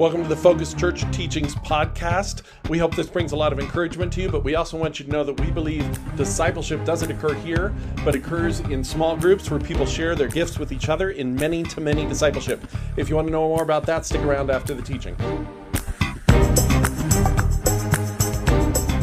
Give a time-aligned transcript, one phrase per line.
[0.00, 2.40] Welcome to the Focus Church Teachings Podcast.
[2.70, 5.04] We hope this brings a lot of encouragement to you, but we also want you
[5.04, 9.60] to know that we believe discipleship doesn't occur here, but occurs in small groups where
[9.60, 12.66] people share their gifts with each other in many to many discipleship.
[12.96, 15.14] If you want to know more about that, stick around after the teaching.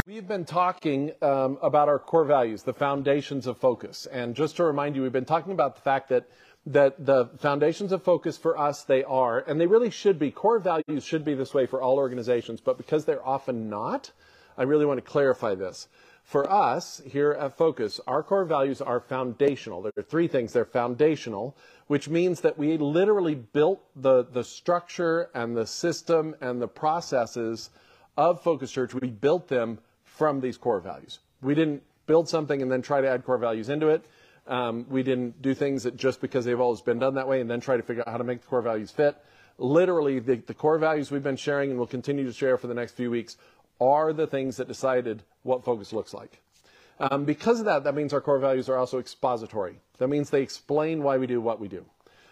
[0.08, 4.08] We've been talking um, about our core values, the foundations of focus.
[4.08, 6.28] And just to remind you, we've been talking about the fact that
[6.68, 10.60] that the foundations of focus for us they are and they really should be core
[10.60, 14.12] values should be this way for all organizations but because they're often not
[14.58, 15.88] i really want to clarify this.
[16.24, 19.82] For us here at focus our core values are foundational.
[19.82, 20.52] There are three things.
[20.52, 21.56] They're foundational
[21.88, 27.70] which means that we literally built the the structure and the system and the processes
[28.18, 28.94] of focus church.
[28.94, 31.20] We built them from these core values.
[31.42, 34.04] We didn't build something and then try to add core values into it
[34.48, 37.50] um, we didn't do things that just because they've always been done that way and
[37.50, 39.18] then try to figure out how to make the core values fit.
[39.58, 42.74] Literally, the, the core values we've been sharing and will continue to share for the
[42.74, 43.38] next few weeks
[43.82, 46.40] are the things that decided what focus looks like.
[47.00, 49.80] Um, because of that, that means our core values are also expository.
[50.00, 51.86] That means they explain why we do what we do.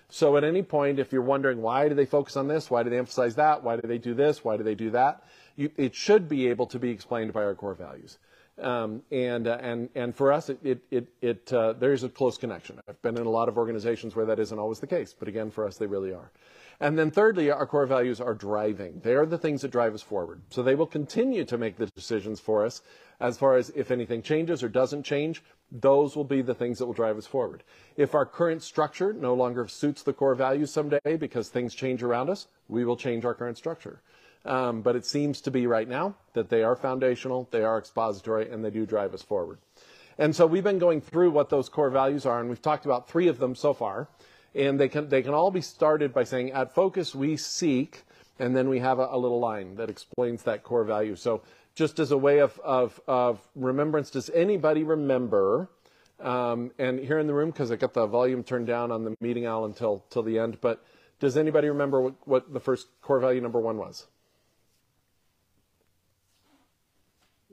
[0.09, 2.89] So at any point, if you're wondering why do they focus on this, why do
[2.89, 5.23] they emphasize that, why do they do this, why do they do that,
[5.55, 8.17] you, it should be able to be explained by our core values.
[8.61, 12.37] Um, and, uh, and, and for us, it, it, it, it uh, there's a close
[12.37, 12.79] connection.
[12.87, 15.51] I've been in a lot of organizations where that isn't always the case, but again,
[15.51, 16.31] for us, they really are.
[16.79, 18.99] And then thirdly, our core values are driving.
[19.03, 20.41] They are the things that drive us forward.
[20.49, 22.81] So they will continue to make the decisions for us
[23.19, 26.85] as far as if anything changes or doesn't change, those will be the things that
[26.85, 27.63] will drive us forward.
[27.97, 32.29] If our current structure no longer suits the core values someday because things change around
[32.29, 34.01] us, we will change our current structure.
[34.45, 38.49] Um, but it seems to be right now that they are foundational, they are expository,
[38.51, 39.57] and they do drive us forward.
[40.17, 43.09] And so we've been going through what those core values are, and we've talked about
[43.09, 44.07] three of them so far.
[44.53, 48.03] And they can, they can all be started by saying, at Focus, we seek,
[48.39, 51.15] and then we have a, a little line that explains that core value.
[51.17, 51.41] So
[51.73, 55.69] just as a way of, of, of remembrance, does anybody remember,
[56.21, 59.17] um, and here in the room, because I got the volume turned down on the
[59.19, 60.85] meeting owl until, till the end, but
[61.19, 64.07] does anybody remember what, what the first core value number one was?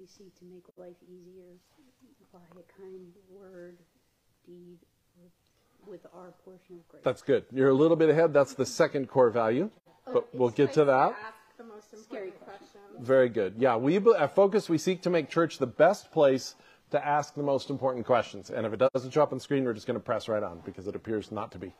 [0.02, 1.54] We seek to make life easier
[2.32, 3.78] by a kind word,
[4.44, 4.78] deed,
[5.86, 7.02] with our portion of grace.
[7.04, 7.44] That's good.
[7.52, 8.34] You're a little bit ahead.
[8.34, 9.70] That's the second core value,
[10.12, 11.12] but we'll get to that.
[11.12, 12.80] Ask the most important question.
[12.98, 13.54] Very good.
[13.58, 16.56] Yeah, we at Focus we seek to make church the best place
[16.90, 18.50] to ask the most important questions.
[18.50, 20.42] And if it doesn't show up on the screen, we're just going to press right
[20.42, 21.72] on because it appears not to be.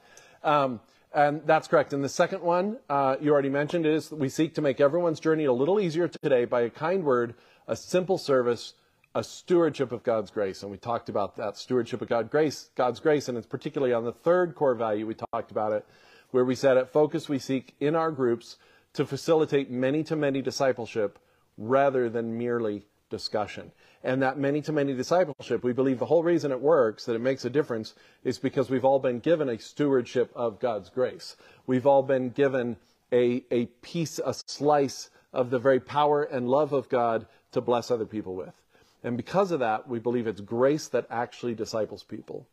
[0.45, 0.81] Um,
[1.13, 1.93] and that's correct.
[1.93, 5.45] And the second one uh, you already mentioned is we seek to make everyone's journey
[5.45, 7.35] a little easier today by a kind word
[7.67, 8.75] a simple service,
[9.15, 10.63] a stewardship of God's grace.
[10.63, 14.05] And we talked about that stewardship of God grace, God's grace, and it's particularly on
[14.05, 15.87] the third core value we talked about it,
[16.31, 18.57] where we said at Focus we seek in our groups
[18.95, 21.19] to facilitate many to many discipleship
[21.57, 23.71] rather than merely discussion.
[24.03, 27.21] And that many to many discipleship, we believe the whole reason it works, that it
[27.21, 31.37] makes a difference, is because we've all been given a stewardship of God's grace.
[31.67, 32.77] We've all been given
[33.13, 37.91] a, a piece, a slice of the very power and love of God to bless
[37.91, 38.55] other people with.
[39.05, 42.47] And because of that, we believe it's grace that actually disciples people.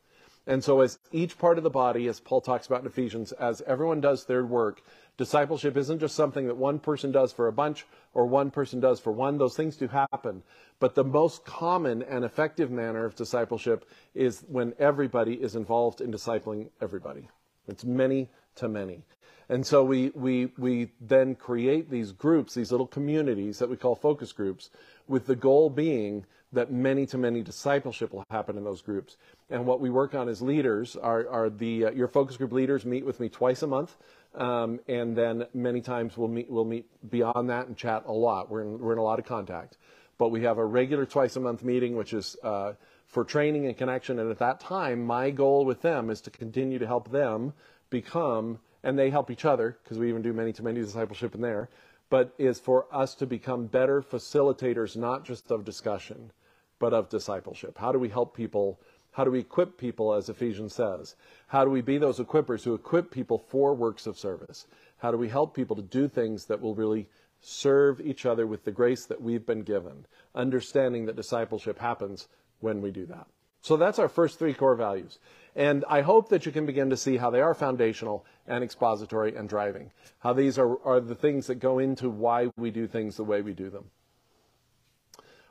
[0.48, 3.62] And so, as each part of the body, as Paul talks about in Ephesians, as
[3.68, 4.82] everyone does their work,
[5.16, 9.00] discipleship isn't just something that one person does for a bunch or one person does
[9.00, 9.38] for one.
[9.38, 10.42] Those things do happen.
[10.80, 13.86] But the most common and effective manner of discipleship
[14.16, 17.28] is when everybody is involved in discipling everybody.
[17.68, 19.02] It's many to many.
[19.50, 23.96] And so we, we, we then create these groups, these little communities that we call
[23.96, 24.70] focus groups,
[25.08, 29.18] with the goal being that many to many discipleship will happen in those groups.
[29.50, 32.86] And what we work on as leaders are, are the, uh, your focus group leaders
[32.86, 33.96] meet with me twice a month.
[34.36, 38.50] Um, and then many times we'll meet, we'll meet beyond that and chat a lot.
[38.50, 39.78] We're in, we're in a lot of contact.
[40.20, 42.74] But we have a regular twice a month meeting, which is, uh,
[43.08, 44.20] for training and connection.
[44.20, 47.54] And at that time, my goal with them is to continue to help them
[47.90, 51.42] become and they help each other because we even do many to many discipleship in
[51.42, 51.70] there,
[52.10, 56.32] but is for us to become better facilitators, not just of discussion,
[56.80, 57.78] but of discipleship.
[57.78, 58.80] How do we help people?
[59.12, 61.16] How do we equip people, as Ephesians says?
[61.48, 64.66] How do we be those equippers who equip people for works of service?
[64.98, 67.08] How do we help people to do things that will really
[67.42, 70.06] serve each other with the grace that we've been given,
[70.36, 72.28] understanding that discipleship happens
[72.60, 73.28] when we do that?
[73.62, 75.20] So that's our first three core values.
[75.56, 79.36] And I hope that you can begin to see how they are foundational and expository
[79.36, 79.92] and driving.
[80.20, 83.42] How these are, are the things that go into why we do things the way
[83.42, 83.86] we do them.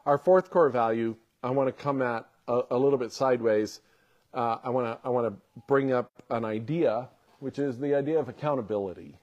[0.07, 3.81] Our fourth core value, I want to come at a, a little bit sideways.
[4.33, 7.09] Uh, I want to I want to bring up an idea,
[7.41, 9.17] which is the idea of accountability.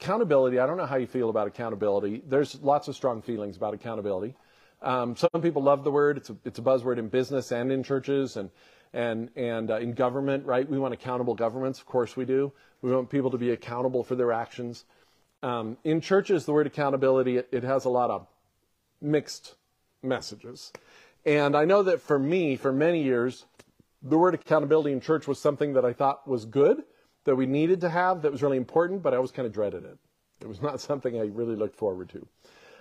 [0.00, 2.22] accountability, I don't know how you feel about accountability.
[2.26, 4.34] There's lots of strong feelings about accountability.
[4.80, 6.16] Um, some people love the word.
[6.16, 8.50] It's a, it's a buzzword in business and in churches and,
[8.92, 10.68] and, and uh, in government, right?
[10.68, 11.80] We want accountable governments.
[11.80, 12.52] Of course we do.
[12.82, 14.84] We want people to be accountable for their actions.
[15.42, 18.26] Um, in churches, the word accountability, it, it has a lot of
[19.00, 19.54] mixed
[20.02, 20.72] messages.
[21.24, 23.44] And I know that for me, for many years,
[24.02, 26.84] the word accountability in church was something that I thought was good,
[27.24, 29.84] that we needed to have, that was really important, but I always kind of dreaded
[29.84, 29.98] it.
[30.40, 32.26] It was not something I really looked forward to.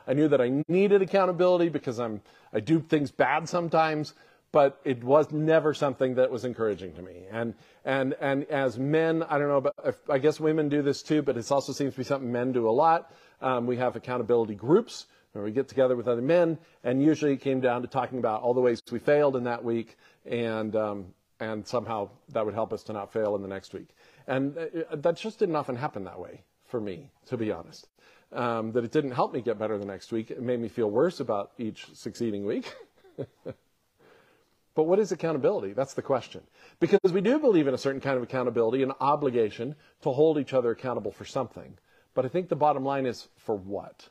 [0.08, 2.22] I knew that I needed accountability because I'm
[2.54, 4.14] I do things bad sometimes,
[4.52, 7.26] but it was never something that was encouraging to me.
[7.30, 11.04] And and and as men, I don't know, but if, I guess women do this
[11.04, 13.12] too, but it also seems to be something men do a lot.
[13.42, 17.42] Um, we have accountability groups where we get together with other men, and usually it
[17.42, 21.06] came down to talking about all the ways we failed in that week, and um,
[21.40, 23.90] and somehow that would help us to not fail in the next week.
[24.26, 27.88] And uh, that just didn't often happen that way for me, to be honest
[28.34, 30.32] um, that it didn't help me get better the next week.
[30.32, 32.74] It made me feel worse about each succeeding week.
[34.76, 35.74] but what is accountability?
[35.74, 36.42] That's the question.
[36.80, 40.54] Because we do believe in a certain kind of accountability, an obligation to hold each
[40.54, 41.78] other accountable for something.
[42.14, 44.10] But I think the bottom line is for what?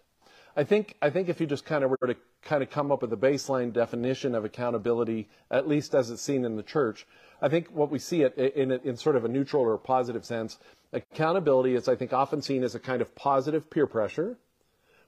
[0.56, 3.02] I think I think if you just kind of were to kind of come up
[3.02, 7.06] with a baseline definition of accountability, at least as it's seen in the church,
[7.40, 10.58] I think what we see it in, in, sort of a neutral or positive sense
[10.92, 14.38] Accountability is, I think, often seen as a kind of positive peer pressure,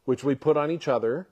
[0.05, 1.29] which we put on each other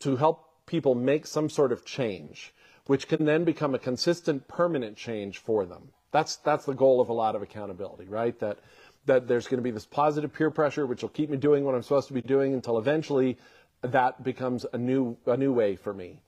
[0.00, 2.54] to help people make some sort of change,
[2.86, 5.90] which can then become a consistent, permanent change for them.
[6.12, 8.38] That's, that's the goal of a lot of accountability, right?
[8.40, 8.58] That,
[9.06, 11.74] that there's going to be this positive peer pressure, which will keep me doing what
[11.74, 13.38] I'm supposed to be doing until eventually
[13.82, 16.20] that becomes a new, a new way for me,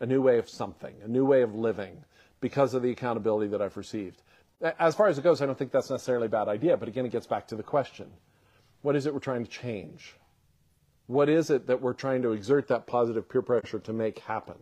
[0.00, 2.04] a new way of something, a new way of living
[2.40, 4.22] because of the accountability that I've received
[4.78, 6.76] as far as it goes, I don't think that's necessarily a bad idea.
[6.76, 8.10] But again, it gets back to the question
[8.82, 10.14] what is it we're trying to change?
[11.06, 14.56] What is it that we're trying to exert that positive peer pressure to make happen?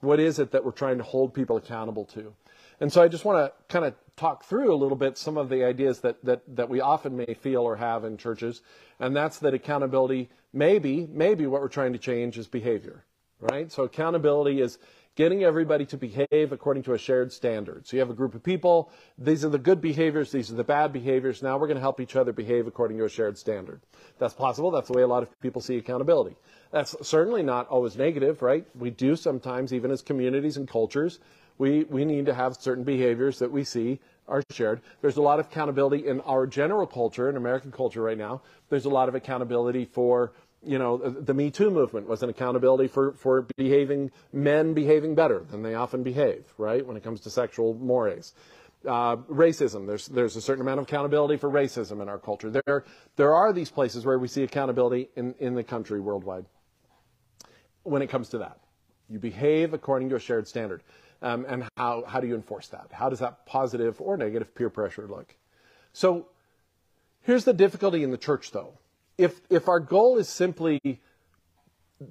[0.00, 2.34] What is it that we're trying to hold people accountable to?
[2.80, 5.48] And so I just want to kind of talk through a little bit some of
[5.48, 8.62] the ideas that, that, that we often may feel or have in churches.
[8.98, 13.04] And that's that accountability, maybe, maybe what we're trying to change is behavior,
[13.40, 13.70] right?
[13.70, 14.78] So accountability is,
[15.20, 17.86] getting everybody to behave according to a shared standard.
[17.86, 20.64] So you have a group of people, these are the good behaviors, these are the
[20.64, 21.42] bad behaviors.
[21.42, 23.82] Now we're going to help each other behave according to a shared standard.
[24.18, 24.70] That's possible.
[24.70, 26.36] That's the way a lot of people see accountability.
[26.70, 28.64] That's certainly not always negative, right?
[28.74, 31.18] We do sometimes, even as communities and cultures,
[31.58, 34.80] we, we need to have certain behaviors that we see are shared.
[35.02, 38.40] There's a lot of accountability in our general culture, in American culture right now.
[38.70, 42.88] There's a lot of accountability for you know, the Me Too movement was an accountability
[42.88, 47.30] for, for behaving, men behaving better than they often behave, right, when it comes to
[47.30, 48.34] sexual mores.
[48.86, 52.50] Uh, racism, there's, there's a certain amount of accountability for racism in our culture.
[52.50, 52.84] There,
[53.16, 56.46] there are these places where we see accountability in, in the country worldwide
[57.82, 58.58] when it comes to that.
[59.08, 60.82] You behave according to a shared standard.
[61.22, 62.88] Um, and how, how do you enforce that?
[62.92, 65.34] How does that positive or negative peer pressure look?
[65.92, 66.28] So
[67.22, 68.79] here's the difficulty in the church, though
[69.20, 71.00] if, if our goal is simply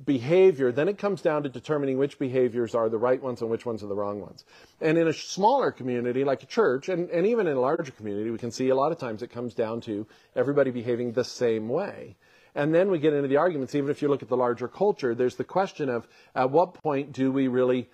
[0.06, 3.66] behavior, then it comes down to determining which behaviors are the right ones and which
[3.66, 4.46] ones are the wrong ones.
[4.80, 8.30] And in a smaller community like a church, and, and even in a larger community,
[8.30, 11.68] we can see a lot of times it comes down to everybody behaving the same
[11.68, 12.16] way.
[12.54, 15.16] And then we get into the arguments, even if you look at the larger culture,
[15.16, 17.90] there's the question of at what point do we really,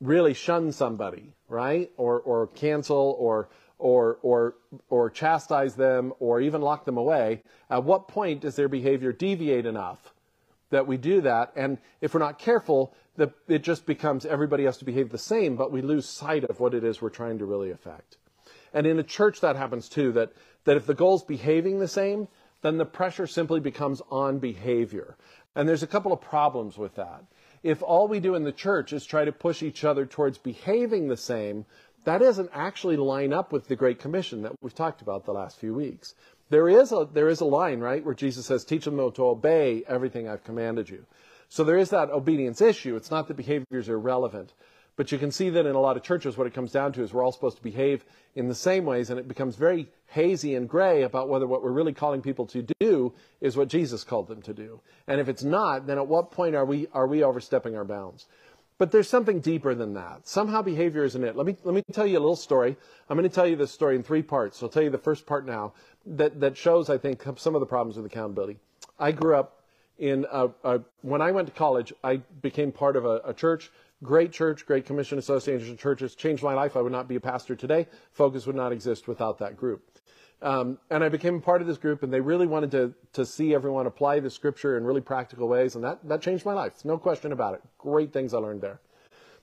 [0.00, 1.92] really shun somebody, right?
[1.96, 4.54] Or, or cancel or or, or,
[4.88, 9.66] or chastise them or even lock them away, at what point does their behavior deviate
[9.66, 10.14] enough
[10.70, 11.52] that we do that?
[11.56, 15.56] And if we're not careful, the, it just becomes everybody has to behave the same,
[15.56, 18.18] but we lose sight of what it is we're trying to really affect.
[18.72, 20.32] And in a church, that happens too, that,
[20.64, 22.28] that if the goal's behaving the same,
[22.62, 25.16] then the pressure simply becomes on behavior.
[25.54, 27.24] And there's a couple of problems with that.
[27.62, 31.08] If all we do in the church is try to push each other towards behaving
[31.08, 31.64] the same,
[32.06, 35.58] that doesn't actually line up with the Great Commission that we've talked about the last
[35.58, 36.14] few weeks.
[36.50, 39.82] There is a, there is a line, right, where Jesus says, teach them to obey
[39.88, 41.04] everything I've commanded you.
[41.48, 42.94] So there is that obedience issue.
[42.94, 44.52] It's not that behaviors are irrelevant.
[44.94, 47.02] But you can see that in a lot of churches, what it comes down to
[47.02, 48.04] is we're all supposed to behave
[48.36, 51.72] in the same ways, and it becomes very hazy and gray about whether what we're
[51.72, 54.80] really calling people to do is what Jesus called them to do.
[55.08, 58.26] And if it's not, then at what point are we, are we overstepping our bounds?
[58.78, 60.28] But there's something deeper than that.
[60.28, 61.34] Somehow behavior isn't it.
[61.34, 62.76] Let me, let me tell you a little story.
[63.08, 64.62] I'm going to tell you this story in three parts.
[64.62, 65.72] I'll tell you the first part now
[66.04, 68.58] that, that shows, I think, some of the problems with accountability.
[68.98, 69.62] I grew up
[69.98, 73.70] in, a, a, when I went to college, I became part of a, a church,
[74.02, 76.76] great church, great commission association of churches, changed my life.
[76.76, 77.86] I would not be a pastor today.
[78.12, 79.90] Focus would not exist without that group.
[80.42, 83.24] Um, and I became a part of this group, and they really wanted to, to
[83.24, 86.84] see everyone apply the scripture in really practical ways, and that, that changed my life.
[86.84, 87.62] No question about it.
[87.78, 88.80] Great things I learned there.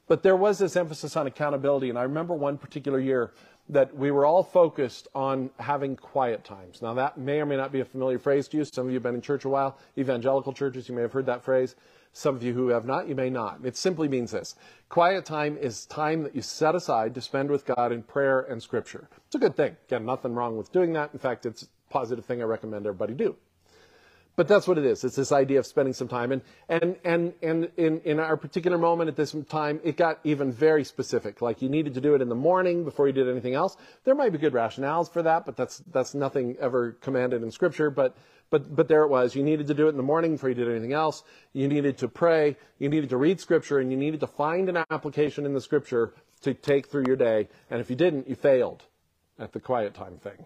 [0.08, 3.32] But there was this emphasis on accountability, and I remember one particular year
[3.70, 6.82] that we were all focused on having quiet times.
[6.82, 8.66] Now, that may or may not be a familiar phrase to you.
[8.66, 11.26] Some of you have been in church a while, evangelical churches, you may have heard
[11.28, 11.76] that phrase.
[12.16, 13.60] Some of you who have not, you may not.
[13.64, 14.56] It simply means this
[14.88, 18.62] quiet time is time that you set aside to spend with God in prayer and
[18.62, 19.10] scripture.
[19.26, 19.76] It's a good thing.
[19.88, 21.10] Again, nothing wrong with doing that.
[21.14, 23.36] In fact, it's a positive thing I recommend everybody do.
[24.36, 25.04] But that's what it is.
[25.04, 26.32] It's this idea of spending some time.
[26.32, 30.52] And, and, and, and in, in our particular moment at this time, it got even
[30.52, 31.42] very specific.
[31.42, 33.78] Like you needed to do it in the morning before you did anything else.
[34.06, 37.92] There might be good rationales for that, but that's, that's nothing ever commanded in scripture.
[37.92, 38.18] But,
[38.50, 39.36] but, but there it was.
[39.36, 41.24] You needed to do it in the morning before you did anything else.
[41.54, 42.58] You needed to pray.
[42.80, 46.16] You needed to read scripture and you needed to find an application in the scripture
[46.42, 47.50] to take through your day.
[47.70, 48.84] And if you didn't, you failed
[49.38, 50.46] at the quiet time thing.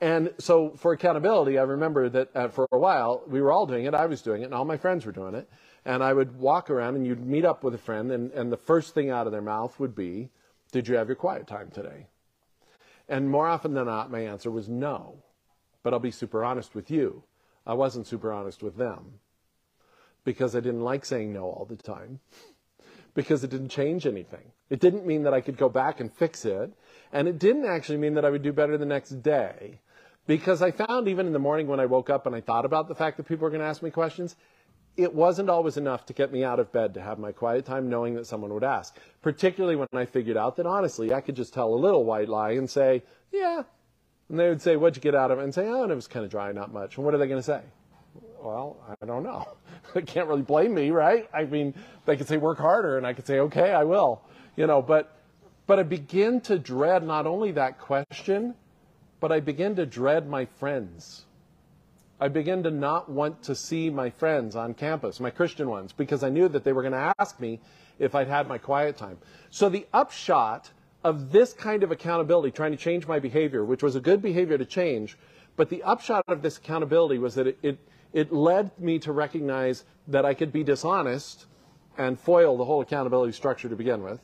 [0.00, 3.86] And so for accountability, I remember that uh, for a while we were all doing
[3.86, 3.94] it.
[3.94, 5.48] I was doing it, and all my friends were doing it.
[5.84, 8.56] And I would walk around, and you'd meet up with a friend, and, and the
[8.56, 10.30] first thing out of their mouth would be,
[10.72, 12.08] Did you have your quiet time today?
[13.08, 15.22] And more often than not, my answer was no.
[15.82, 17.22] But I'll be super honest with you.
[17.64, 19.20] I wasn't super honest with them
[20.24, 22.20] because I didn't like saying no all the time
[23.14, 24.52] because it didn't change anything.
[24.68, 26.72] It didn't mean that I could go back and fix it.
[27.12, 29.80] And it didn't actually mean that I would do better the next day.
[30.26, 32.88] Because I found even in the morning when I woke up and I thought about
[32.88, 34.34] the fact that people were going to ask me questions,
[34.96, 37.88] it wasn't always enough to get me out of bed to have my quiet time
[37.88, 38.96] knowing that someone would ask.
[39.22, 42.52] Particularly when I figured out that honestly, I could just tell a little white lie
[42.52, 43.62] and say, yeah.
[44.28, 45.44] And they would say, what'd you get out of it?
[45.44, 46.96] And say, oh, and it was kind of dry, not much.
[46.96, 47.60] And what are they going to say?
[48.42, 49.46] Well, I don't know.
[49.94, 51.28] they can't really blame me, right?
[51.32, 51.74] I mean,
[52.06, 54.22] they could say work harder and I could say, okay, I will.
[54.56, 55.12] You know, but
[55.66, 58.54] but I begin to dread not only that question,
[59.26, 61.24] but I begin to dread my friends.
[62.20, 66.22] I begin to not want to see my friends on campus, my Christian ones, because
[66.22, 67.58] I knew that they were going to ask me
[67.98, 69.18] if I'd had my quiet time.
[69.50, 70.70] So the upshot
[71.02, 74.58] of this kind of accountability, trying to change my behavior, which was a good behavior
[74.58, 75.18] to change,
[75.56, 77.78] but the upshot of this accountability was that it, it,
[78.12, 81.46] it led me to recognize that I could be dishonest
[81.98, 84.20] and foil the whole accountability structure to begin with.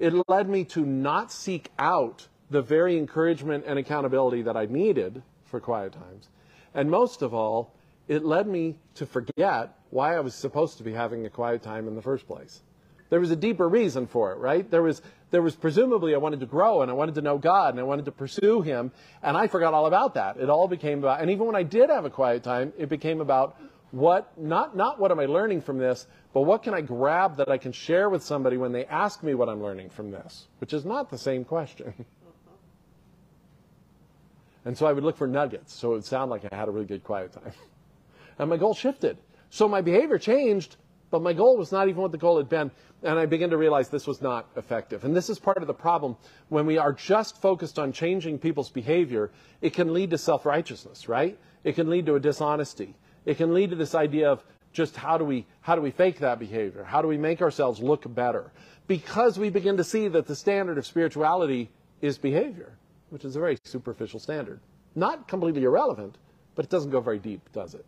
[0.00, 5.22] It led me to not seek out the very encouragement and accountability that I needed
[5.44, 6.28] for quiet times.
[6.74, 7.74] And most of all,
[8.08, 11.88] it led me to forget why I was supposed to be having a quiet time
[11.88, 12.62] in the first place.
[13.10, 14.70] There was a deeper reason for it, right?
[14.70, 15.00] There was,
[15.30, 17.82] there was presumably I wanted to grow and I wanted to know God and I
[17.82, 20.36] wanted to pursue Him, and I forgot all about that.
[20.36, 23.20] It all became about, and even when I did have a quiet time, it became
[23.20, 23.58] about
[23.90, 27.48] what, not, not what am I learning from this, but what can I grab that
[27.48, 30.74] I can share with somebody when they ask me what I'm learning from this, which
[30.74, 32.04] is not the same question.
[34.68, 36.70] And so I would look for nuggets so it would sound like I had a
[36.70, 37.52] really good quiet time.
[38.38, 39.16] And my goal shifted.
[39.50, 40.76] So my behavior changed,
[41.10, 42.70] but my goal was not even what the goal had been.
[43.02, 45.04] And I began to realize this was not effective.
[45.04, 46.16] And this is part of the problem.
[46.50, 51.08] When we are just focused on changing people's behavior, it can lead to self righteousness,
[51.08, 51.36] right?
[51.64, 52.94] It can lead to a dishonesty.
[53.24, 56.20] It can lead to this idea of just how do we how do we fake
[56.20, 56.84] that behavior?
[56.84, 58.52] How do we make ourselves look better?
[58.86, 61.70] Because we begin to see that the standard of spirituality
[62.00, 62.77] is behavior,
[63.10, 64.60] which is a very superficial standard.
[64.94, 66.16] Not completely irrelevant,
[66.54, 67.86] but it doesn't go very deep, does it?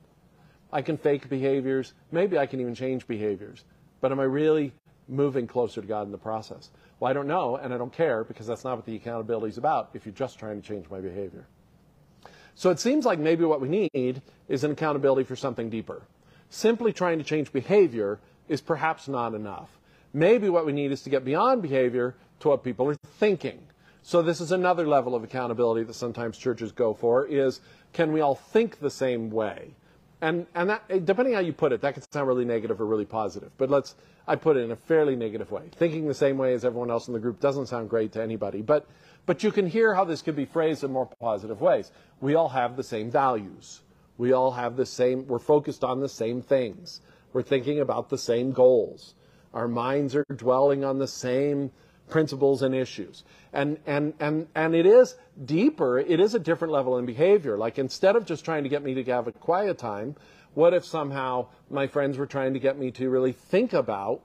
[0.72, 3.64] I can fake behaviors, maybe I can even change behaviors,
[4.00, 4.72] but am I really
[5.08, 6.70] moving closer to God in the process?
[7.00, 9.58] Well, I don't know, and I don't care because that's not what the accountability is
[9.58, 11.46] about if you're just trying to change my behavior.
[12.54, 16.02] So it seems like maybe what we need is an accountability for something deeper.
[16.50, 19.70] Simply trying to change behavior is perhaps not enough.
[20.12, 23.60] Maybe what we need is to get beyond behavior to what people are thinking.
[24.02, 27.60] So this is another level of accountability that sometimes churches go for is
[27.92, 29.74] can we all think the same way?
[30.20, 32.86] And and that eh, depending how you put it, that could sound really negative or
[32.86, 33.50] really positive.
[33.58, 33.94] But let's
[34.26, 35.64] I put it in a fairly negative way.
[35.72, 38.62] Thinking the same way as everyone else in the group doesn't sound great to anybody.
[38.62, 38.86] But
[39.26, 41.92] but you can hear how this could be phrased in more positive ways.
[42.20, 43.80] We all have the same values.
[44.20, 47.00] We all have the same, we're focused on the same things.
[47.32, 49.14] We're thinking about the same goals.
[49.54, 51.70] Our minds are dwelling on the same
[52.10, 53.24] principles and issues.
[53.52, 57.56] And, and, and, and it is deeper, it is a different level in behavior.
[57.56, 60.16] Like instead of just trying to get me to have a quiet time,
[60.54, 64.22] what if somehow my friends were trying to get me to really think about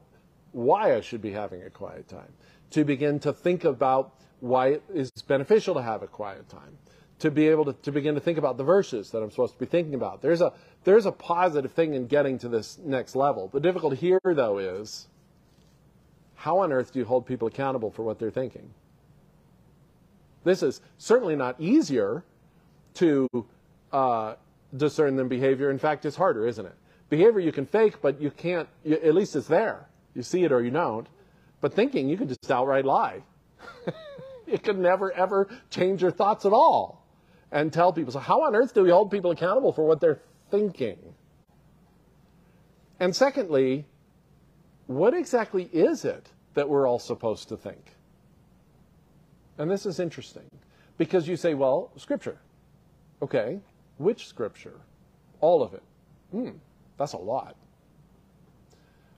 [0.51, 2.34] why I should be having a quiet time?
[2.72, 6.77] To begin to think about why it is beneficial to have a quiet time
[7.20, 9.60] to be able to, to begin to think about the verses that I'm supposed to
[9.60, 10.22] be thinking about.
[10.22, 13.48] There's a, there's a positive thing in getting to this next level.
[13.48, 15.08] The difficulty here, though, is
[16.45, 18.69] how on earth do you hold people accountable for what they're thinking?
[20.43, 22.23] This is certainly not easier
[22.93, 23.27] to
[23.91, 24.35] uh,
[24.77, 25.71] discern than behavior.
[25.71, 26.75] In fact, it's harder, isn't it?
[27.09, 29.87] Behavior you can fake, but you can't, you, at least it's there.
[30.13, 31.07] You see it or you don't.
[31.61, 33.23] But thinking, you can just outright lie.
[34.47, 37.07] you can never, ever change your thoughts at all
[37.51, 38.13] and tell people.
[38.13, 40.21] So, how on earth do we hold people accountable for what they're
[40.51, 40.99] thinking?
[42.99, 43.87] And secondly,
[44.85, 47.95] what exactly is it that we're all supposed to think?
[49.57, 50.50] And this is interesting
[50.97, 52.39] because you say, well, Scripture.
[53.21, 53.59] Okay,
[53.97, 54.81] which Scripture?
[55.39, 55.83] All of it.
[56.31, 56.51] Hmm,
[56.97, 57.55] that's a lot.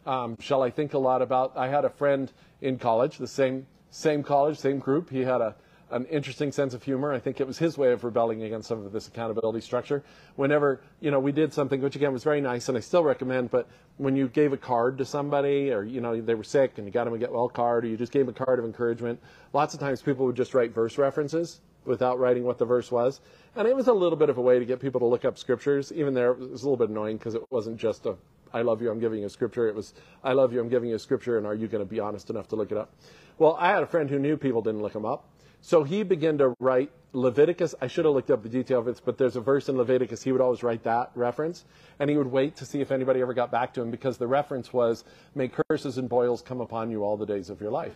[0.06, 1.54] Um, shall I think a lot about?
[1.56, 5.10] I had a friend in college, the same same college, same group.
[5.10, 5.56] He had a
[5.90, 7.14] an interesting sense of humor.
[7.14, 10.04] I think it was his way of rebelling against some of this accountability structure.
[10.36, 13.52] Whenever, you know, we did something, which again was very nice and I still recommend,
[13.52, 13.68] but
[13.98, 16.92] when you gave a card to somebody or, you know, they were sick and you
[16.92, 19.20] got them a get well card or you just gave them a card of encouragement,
[19.54, 23.22] lots of times people would just write verse references without writing what the verse was.
[23.56, 25.38] And it was a little bit of a way to get people to look up
[25.38, 25.94] scriptures.
[25.94, 28.16] Even there, it was a little bit annoying because it wasn't just a
[28.54, 29.68] I love you, I'm giving you a scripture.
[29.68, 31.90] It was, I love you, I'm giving you a scripture, and are you going to
[31.90, 32.94] be honest enough to look it up?
[33.38, 35.26] Well, I had a friend who knew people didn't look them up.
[35.62, 37.74] So he began to write Leviticus.
[37.82, 40.24] I should have looked up the detail of this, but there's a verse in Leviticus.
[40.24, 41.66] He would always write that reference,
[42.00, 44.28] and he would wait to see if anybody ever got back to him because the
[44.28, 45.04] reference was,
[45.36, 47.96] May curses and boils come upon you all the days of your life.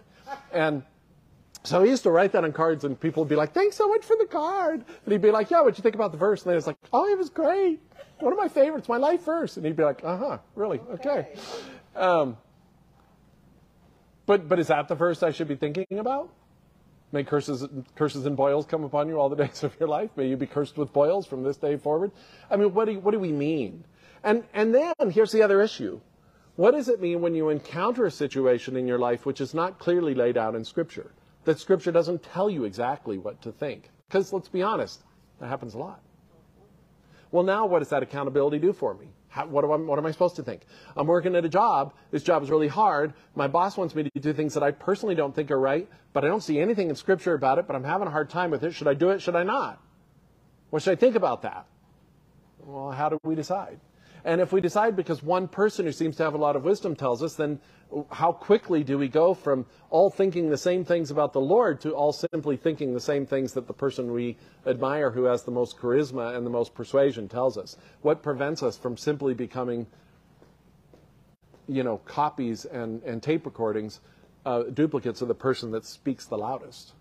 [0.51, 0.83] And
[1.63, 3.87] so he used to write that on cards, and people would be like, Thanks so
[3.87, 4.83] much for the card.
[5.05, 6.43] And he'd be like, Yeah, what'd you think about the verse?
[6.43, 7.79] And then it's like, Oh, it was great.
[8.19, 9.57] One of my favorites, my life verse.
[9.57, 10.79] And he'd be like, Uh huh, really?
[10.93, 11.27] Okay.
[11.95, 12.37] Um,
[14.25, 16.31] but, but is that the verse I should be thinking about?
[17.11, 20.11] May curses, curses and boils come upon you all the days of your life.
[20.15, 22.11] May you be cursed with boils from this day forward.
[22.49, 23.83] I mean, what do, what do we mean?
[24.23, 25.99] And, and then here's the other issue.
[26.55, 29.79] What does it mean when you encounter a situation in your life which is not
[29.79, 31.11] clearly laid out in Scripture?
[31.45, 33.89] That Scripture doesn't tell you exactly what to think?
[34.07, 35.01] Because let's be honest,
[35.39, 36.01] that happens a lot.
[37.31, 39.07] Well, now what does that accountability do for me?
[39.31, 40.63] How, what, am I, what am I supposed to think?
[40.97, 41.93] I'm working at a job.
[42.11, 43.13] This job is really hard.
[43.33, 46.25] My boss wants me to do things that I personally don't think are right, but
[46.25, 48.63] I don't see anything in Scripture about it, but I'm having a hard time with
[48.63, 48.73] it.
[48.73, 49.21] Should I do it?
[49.21, 49.81] Should I not?
[50.69, 51.65] What should I think about that?
[52.59, 53.79] Well, how do we decide?
[54.23, 56.95] And if we decide because one person who seems to have a lot of wisdom
[56.95, 57.59] tells us, then
[58.11, 61.91] how quickly do we go from all thinking the same things about the Lord to
[61.91, 65.77] all simply thinking the same things that the person we admire who has the most
[65.77, 67.77] charisma and the most persuasion tells us?
[68.01, 69.87] What prevents us from simply becoming,
[71.67, 73.99] you know, copies and, and tape recordings,
[74.45, 76.93] uh, duplicates of the person that speaks the loudest?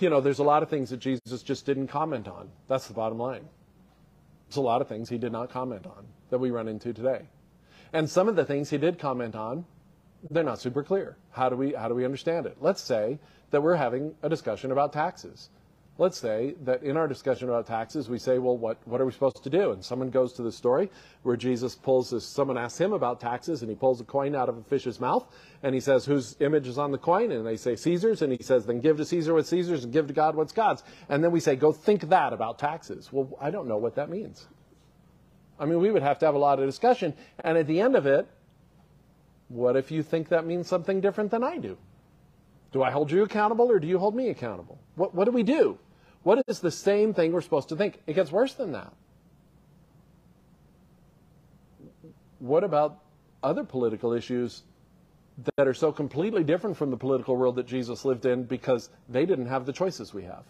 [0.00, 2.50] You know, there's a lot of things that Jesus just didn't comment on.
[2.68, 3.48] That's the bottom line.
[4.48, 7.22] There's a lot of things he did not comment on that we run into today.
[7.92, 9.64] And some of the things he did comment on,
[10.30, 11.16] they're not super clear.
[11.30, 12.56] How do we how do we understand it?
[12.60, 13.18] Let's say
[13.50, 15.50] that we're having a discussion about taxes
[15.98, 19.12] let's say that in our discussion about taxes, we say, well, what, what are we
[19.12, 19.72] supposed to do?
[19.72, 20.90] And someone goes to the story
[21.22, 24.48] where Jesus pulls this, someone asks him about taxes, and he pulls a coin out
[24.48, 25.26] of a fish's mouth,
[25.62, 27.32] and he says, whose image is on the coin?
[27.32, 30.06] And they say, Caesar's, and he says, then give to Caesar what's Caesar's, and give
[30.08, 30.82] to God what's God's.
[31.08, 33.10] And then we say, go think that about taxes.
[33.10, 34.46] Well, I don't know what that means.
[35.58, 37.96] I mean, we would have to have a lot of discussion, and at the end
[37.96, 38.28] of it,
[39.48, 41.78] what if you think that means something different than I do?
[42.72, 44.78] Do I hold you accountable or do you hold me accountable?
[44.96, 45.78] What, what do we do?
[46.26, 48.02] What is the same thing we're supposed to think?
[48.08, 48.92] It gets worse than that.
[52.40, 52.98] What about
[53.44, 54.64] other political issues
[55.56, 59.24] that are so completely different from the political world that Jesus lived in because they
[59.24, 60.42] didn't have the choices we have?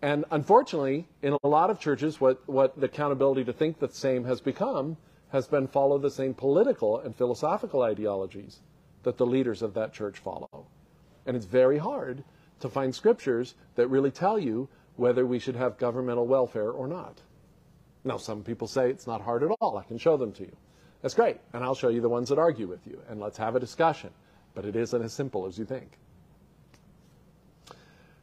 [0.00, 4.24] And unfortunately, in a lot of churches, what, what the accountability to think the same
[4.24, 4.96] has become
[5.28, 8.60] has been follow the same political and philosophical ideologies
[9.02, 10.68] that the leaders of that church follow.
[11.26, 12.24] And it's very hard
[12.60, 17.20] to find scriptures that really tell you whether we should have governmental welfare or not.
[18.04, 19.78] Now, some people say it's not hard at all.
[19.78, 20.56] I can show them to you.
[21.02, 21.38] That's great.
[21.52, 23.00] And I'll show you the ones that argue with you.
[23.08, 24.10] And let's have a discussion.
[24.54, 25.98] But it isn't as simple as you think.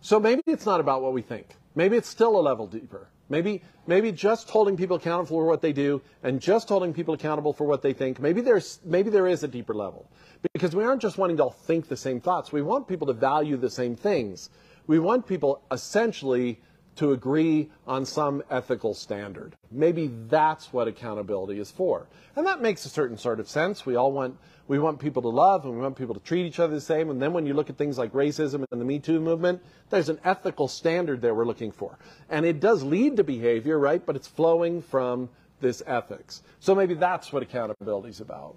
[0.02, 1.56] So maybe it's not about what we think.
[1.76, 3.08] Maybe it's still a level deeper.
[3.32, 7.54] Maybe, maybe just holding people accountable for what they do and just holding people accountable
[7.54, 8.20] for what they think.
[8.20, 10.06] Maybe there's, maybe there is a deeper level
[10.54, 12.52] because we aren't just wanting to all think the same thoughts.
[12.52, 14.50] We want people to value the same things.
[14.86, 16.60] We want people essentially
[17.02, 19.56] to agree on some ethical standard.
[19.72, 22.06] Maybe that's what accountability is for.
[22.36, 23.88] And that makes a certain sort of sense.
[23.88, 24.38] We all want
[24.68, 27.10] we want people to love and we want people to treat each other the same.
[27.10, 30.10] And then when you look at things like racism and the Me Too movement, there's
[30.10, 31.98] an ethical standard there we're looking for.
[32.30, 34.06] And it does lead to behavior, right?
[34.06, 35.28] But it's flowing from
[35.60, 36.44] this ethics.
[36.60, 38.56] So maybe that's what accountability is about.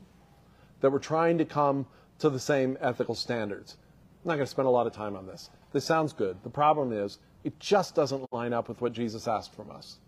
[0.83, 1.87] That we're trying to come
[2.19, 3.79] to the same ethical standards.
[4.23, 5.49] I'm not going to spend a lot of time on this.
[5.73, 6.37] this sounds good.
[6.43, 9.99] The problem is, it just doesn't line up with what Jesus asked from us.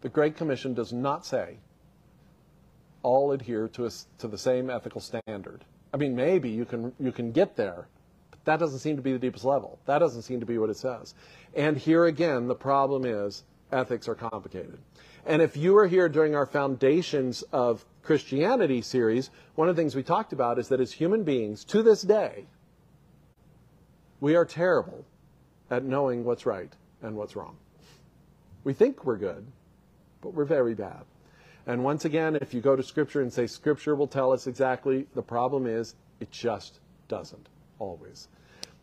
[0.00, 1.58] The Great Commission does not say
[3.02, 5.64] all adhere to, a, to the same ethical standard.
[5.94, 7.86] I mean, maybe you can, you can get there,
[8.30, 9.78] but that doesn't seem to be the deepest level.
[9.86, 11.14] That doesn't seem to be what it says.
[11.54, 14.78] And here again, the problem is ethics are complicated.
[15.26, 19.94] And if you were here during our Foundations of Christianity series, one of the things
[19.94, 22.46] we talked about is that as human beings, to this day,
[24.20, 25.04] we are terrible
[25.70, 27.56] at knowing what's right and what's wrong.
[28.64, 29.46] We think we're good,
[30.20, 31.04] but we're very bad.
[31.66, 35.06] And once again, if you go to Scripture and say Scripture will tell us exactly,
[35.14, 38.28] the problem is it just doesn't always.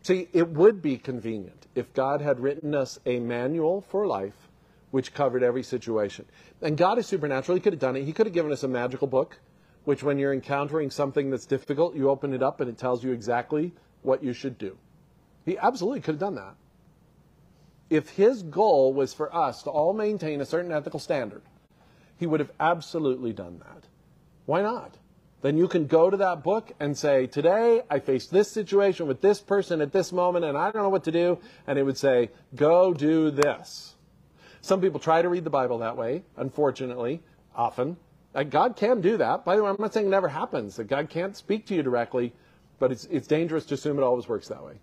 [0.04, 4.48] See, it would be convenient if God had written us a manual for life
[4.92, 6.26] which covered every situation.
[6.62, 7.56] And God is supernatural.
[7.56, 8.06] He could have done it.
[8.06, 9.38] He could have given us a magical book,
[9.84, 13.12] which when you're encountering something that's difficult, you open it up and it tells you
[13.12, 14.78] exactly what you should do.
[15.46, 16.56] He absolutely could have done that.
[17.90, 21.42] If his goal was for us to all maintain a certain ethical standard,
[22.18, 23.84] he would have absolutely done that.
[24.46, 24.98] Why not?
[25.42, 29.22] Then you can go to that book and say, Today I faced this situation with
[29.22, 31.40] this person at this moment and I don't know what to do.
[31.68, 33.96] And it would say, Go do this.
[34.62, 37.22] Some people try to read the Bible that way, unfortunately,
[37.56, 37.98] often.
[38.34, 39.46] Uh, God can do that.
[39.46, 41.84] By the way, I'm not saying it never happens, that God can't speak to you
[41.84, 42.34] directly,
[42.80, 44.74] but it's, it's dangerous to assume it always works that way.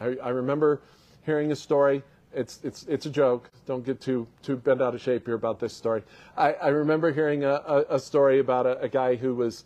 [0.00, 0.80] I, I remember
[1.24, 2.02] hearing a story
[2.36, 3.50] it's it's it's a joke.
[3.64, 6.04] Don't get too too bent out of shape here about this story.
[6.36, 9.64] I, I remember hearing a, a, a story about a, a, guy who was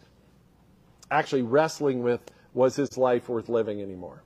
[1.11, 2.21] actually wrestling with
[2.55, 4.23] was his life worth living anymore,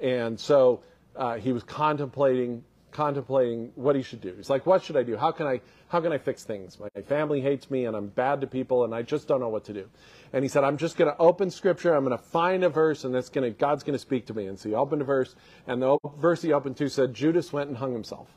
[0.00, 0.82] and so
[1.16, 4.34] uh, he was contemplating contemplating what he should do.
[4.36, 5.16] He's like, what should I do?
[5.16, 6.78] How can I how can I fix things?
[6.78, 9.64] My family hates me and I'm bad to people and I just don't know what
[9.64, 9.88] to do.
[10.32, 11.94] And he said, I'm just going to open scripture.
[11.94, 14.46] I'm going to find a verse and that's to God's going to speak to me.
[14.46, 15.34] And so he opened a verse
[15.66, 18.28] and the verse he opened to said Judas went and hung himself.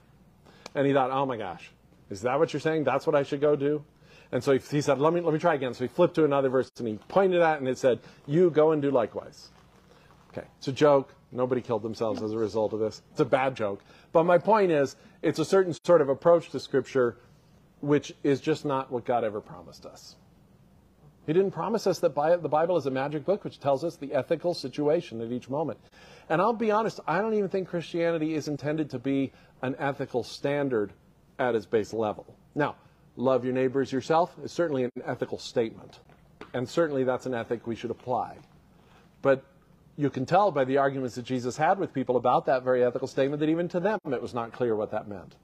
[0.76, 1.70] And he thought, "Oh my gosh.
[2.10, 2.84] Is that what you're saying?
[2.84, 3.84] That's what I should go do?"
[4.32, 6.26] And so he, he said, "Let me let me try again." So he flipped to
[6.26, 9.50] another verse and he pointed at it and it said, "You go and do likewise."
[10.36, 10.48] Okay.
[10.58, 11.14] It's a joke.
[11.32, 13.02] Nobody killed themselves as a result of this.
[13.12, 13.84] It's a bad joke.
[14.12, 17.18] But my point is, it's a certain sort of approach to Scripture
[17.82, 20.16] which is just not what God ever promised us.
[21.26, 24.14] He didn't promise us that the Bible is a magic book which tells us the
[24.14, 25.80] ethical situation at each moment.
[26.30, 30.24] And I'll be honest, I don't even think Christianity is intended to be an ethical
[30.24, 30.94] standard
[31.40, 32.26] at its base level.
[32.56, 32.76] Now,
[33.18, 36.00] love your neighbors yourself is certainly an ethical statement.
[36.54, 38.38] And certainly that's an ethic we should apply.
[39.22, 39.44] But
[39.96, 43.08] you can tell by the arguments that Jesus had with people about that very ethical
[43.08, 45.36] statement that even to them it was not clear what that meant.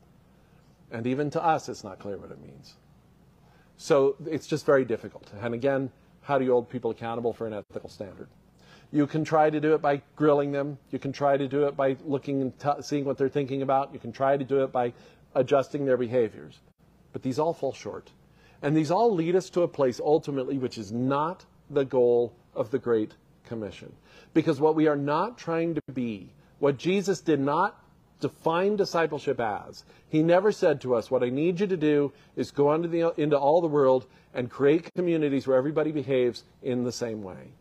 [0.91, 2.73] And even to us, it's not clear what it means.
[3.77, 5.31] So it's just very difficult.
[5.39, 8.27] And again, how do you hold people accountable for an ethical standard?
[8.91, 10.79] You can try to do it by grilling them.
[10.89, 13.93] You can try to do it by looking and seeing what they're thinking about.
[13.93, 14.93] You can try to do it by
[15.35, 16.59] adjusting their behaviors.
[17.13, 18.09] But these all fall short.
[18.63, 22.71] And these all lead us to a place ultimately which is not the goal of
[22.71, 23.13] the Great
[23.49, 23.91] Commission.
[24.33, 27.77] Because what we are not trying to be, what Jesus did not
[28.21, 32.51] define discipleship as, he never said to us, What I need you to do is
[32.51, 36.91] go into, the, into all the world and create communities where everybody behaves in the
[36.91, 37.51] same way.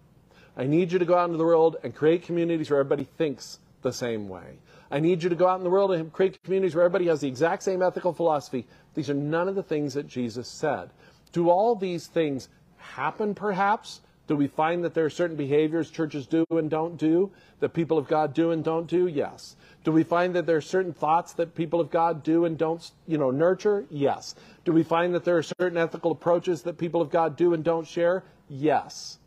[0.56, 3.58] I need you to go out into the world and create communities where everybody thinks
[3.82, 4.58] the same way.
[4.90, 7.20] I need you to go out in the world and create communities where everybody has
[7.20, 8.66] the exact same ethical philosophy.
[8.94, 10.90] These are none of the things that Jesus said.
[11.32, 12.48] Do all these things
[12.78, 14.00] happen, perhaps?
[14.28, 17.96] Do we find that there are certain behaviors churches do and don't do, that people
[17.96, 19.06] of God do and don't do?
[19.06, 19.56] Yes.
[19.84, 22.90] Do we find that there are certain thoughts that people of God do and don't,
[23.06, 23.86] you know, nurture?
[23.90, 24.34] Yes.
[24.66, 27.64] Do we find that there are certain ethical approaches that people of God do and
[27.64, 28.22] don't share?
[28.50, 29.18] Yes.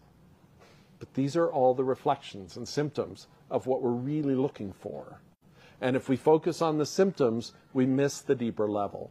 [1.00, 5.20] But these are all the reflections and symptoms of what we're really looking for.
[5.82, 9.10] And if we focus on the symptoms, we miss the deeper level.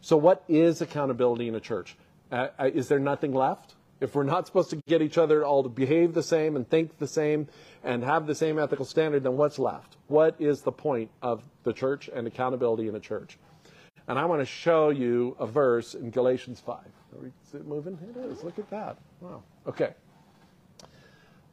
[0.00, 1.96] So, what is accountability in a church?
[2.32, 3.76] Uh, uh is there nothing left?
[4.00, 6.98] If we're not supposed to get each other all to behave the same and think
[6.98, 7.48] the same
[7.82, 9.96] and have the same ethical standard, then what's left?
[10.06, 13.38] What is the point of the church and accountability in a church?
[14.06, 16.78] And I want to show you a verse in Galatians 5.
[17.24, 17.98] Is it moving?
[18.08, 18.44] It is.
[18.44, 18.98] Look at that.
[19.20, 19.42] Wow.
[19.66, 19.94] Okay.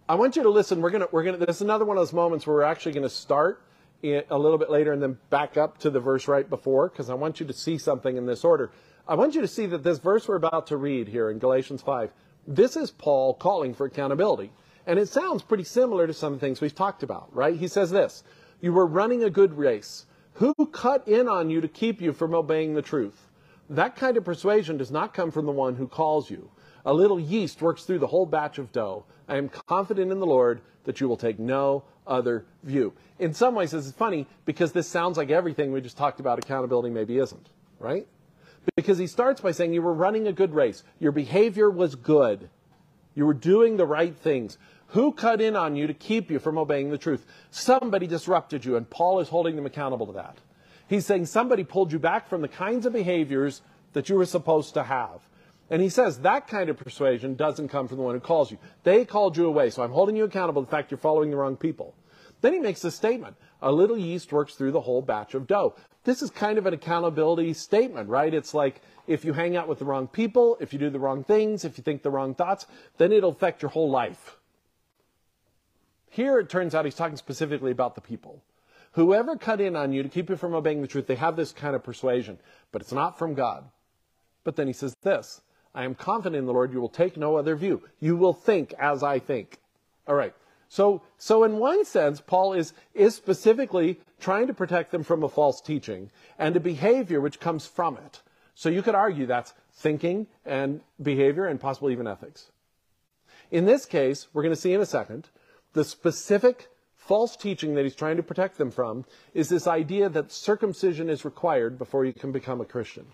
[0.07, 0.81] I want you to listen.
[0.81, 1.37] We're gonna we're gonna.
[1.37, 3.63] This is another one of those moments where we're actually to start
[4.03, 7.15] a little bit later and then back up to the verse right before because I
[7.15, 8.71] want you to see something in this order.
[9.07, 11.81] I want you to see that this verse we're about to read here in Galatians
[11.81, 12.11] 5
[12.47, 14.51] this is Paul calling for accountability.
[14.87, 17.55] And it sounds pretty similar to some things we've talked about, right?
[17.55, 18.23] He says this
[18.61, 20.05] You were running a good race.
[20.33, 23.29] Who cut in on you to keep you from obeying the truth?
[23.69, 26.51] That kind of persuasion does not come from the one who calls you.
[26.85, 29.05] A little yeast works through the whole batch of dough.
[29.27, 32.93] I am confident in the Lord that you will take no other view.
[33.17, 36.37] In some ways, this is funny because this sounds like everything we just talked about
[36.37, 38.05] accountability maybe isn't, right?
[38.75, 40.83] Because he starts by saying you were running a good race.
[40.99, 42.49] Your behavior was good.
[43.13, 44.57] You were doing the right things.
[44.87, 47.25] Who cut in on you to keep you from obeying the truth?
[47.51, 50.37] Somebody disrupted you, and Paul is holding them accountable to that.
[50.87, 53.61] He's saying somebody pulled you back from the kinds of behaviors
[53.93, 55.21] that you were supposed to have.
[55.69, 58.59] And he says that kind of persuasion doesn't come from the one who calls you.
[58.83, 61.37] They called you away, so I'm holding you accountable to the fact you're following the
[61.37, 61.95] wrong people.
[62.41, 63.35] Then he makes a statement.
[63.61, 65.75] A little yeast works through the whole batch of dough.
[66.05, 68.33] This is kind of an accountability statement, right?
[68.33, 71.23] It's like if you hang out with the wrong people, if you do the wrong
[71.23, 74.37] things, if you think the wrong thoughts, then it'll affect your whole life.
[76.09, 78.41] Here it turns out he's talking specifically about the people.
[78.93, 81.51] Whoever cut in on you to keep you from obeying the truth, they have this
[81.51, 82.37] kind of persuasion,
[82.71, 83.65] but it's not from God.
[84.45, 85.41] But then he says this
[85.73, 87.81] I am confident in the Lord, you will take no other view.
[87.99, 89.57] You will think as I think.
[90.07, 90.33] All right.
[90.69, 95.29] So, so in one sense, Paul is, is specifically trying to protect them from a
[95.29, 98.21] false teaching and a behavior which comes from it.
[98.55, 102.51] So you could argue that's thinking and behavior and possibly even ethics.
[103.51, 105.29] In this case, we're going to see in a second,
[105.73, 110.31] the specific false teaching that he's trying to protect them from is this idea that
[110.31, 113.05] circumcision is required before you can become a Christian.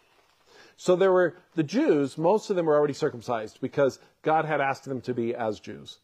[0.77, 4.85] So there were the Jews, most of them were already circumcised because God had asked
[4.85, 5.99] them to be as Jews.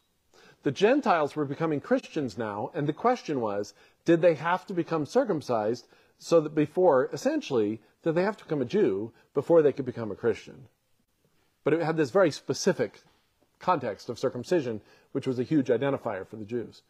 [0.62, 5.06] The Gentiles were becoming Christians now, and the question was, did they have to become
[5.06, 5.86] circumcised
[6.18, 10.10] so that before, essentially, did they have to become a Jew before they could become
[10.10, 10.66] a Christian?
[11.64, 13.00] But it had this very specific
[13.58, 14.80] context of circumcision,
[15.12, 16.82] which was a huge identifier for the Jews.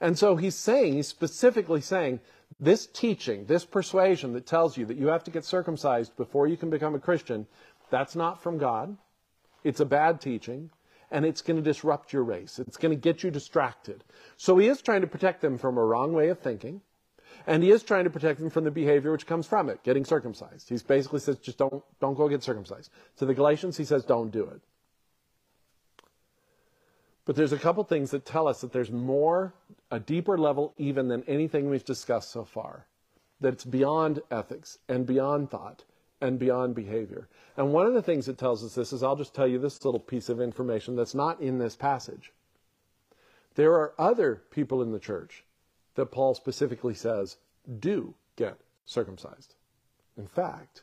[0.00, 2.20] And so he's saying, he's specifically saying,
[2.60, 6.56] this teaching, this persuasion that tells you that you have to get circumcised before you
[6.56, 7.46] can become a Christian,
[7.90, 8.96] that's not from God.
[9.64, 10.70] It's a bad teaching,
[11.10, 12.58] and it's going to disrupt your race.
[12.58, 14.04] It's going to get you distracted.
[14.36, 16.80] So he is trying to protect them from a wrong way of thinking,
[17.46, 20.04] and he is trying to protect them from the behavior which comes from it, getting
[20.04, 20.68] circumcised.
[20.68, 22.90] He basically says, just don't, don't go get circumcised.
[23.18, 24.60] To the Galatians, he says, don't do it.
[27.24, 29.52] But there's a couple things that tell us that there's more,
[29.90, 32.86] a deeper level even than anything we've discussed so far.
[33.40, 35.84] That it's beyond ethics and beyond thought
[36.20, 37.28] and beyond behavior.
[37.56, 39.84] And one of the things that tells us this is I'll just tell you this
[39.84, 42.32] little piece of information that's not in this passage.
[43.54, 45.44] There are other people in the church
[45.94, 47.38] that Paul specifically says
[47.80, 49.54] do get circumcised.
[50.16, 50.82] In fact,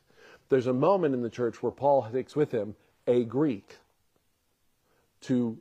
[0.50, 2.76] there's a moment in the church where Paul takes with him
[3.08, 3.78] a Greek
[5.22, 5.58] to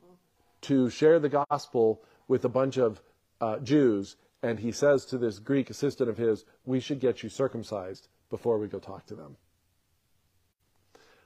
[0.61, 3.01] to share the gospel with a bunch of
[3.41, 7.29] uh, Jews, and he says to this Greek assistant of his, We should get you
[7.29, 9.35] circumcised before we go talk to them.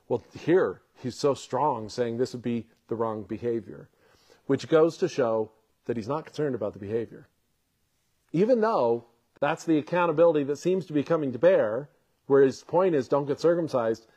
[0.08, 3.90] Well, here he's so strong saying this would be the wrong behavior,
[4.46, 5.52] which goes to show
[5.86, 7.28] that he's not concerned about the behavior.
[8.32, 9.06] Even though
[9.40, 11.90] that's the accountability that seems to be coming to bear,
[12.28, 14.08] where his point is don't get circumcised,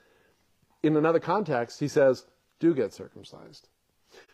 [0.83, 2.27] in another context, he says,
[2.59, 3.69] do get circumcised.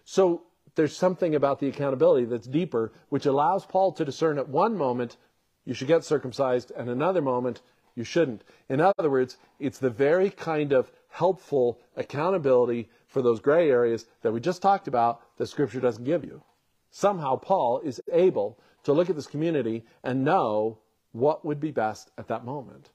[0.05, 0.43] So
[0.75, 5.17] there's something about the accountability that's deeper, which allows Paul to discern at one moment
[5.65, 7.61] you should get circumcised, and another moment
[7.97, 8.45] you shouldn't.
[8.69, 14.33] In other words, it's the very kind of helpful accountability for those gray areas that
[14.33, 16.43] we just talked about that Scripture doesn't give you.
[16.91, 20.79] Somehow, Paul is able to look at this community and know
[21.13, 22.91] what would be best at that moment.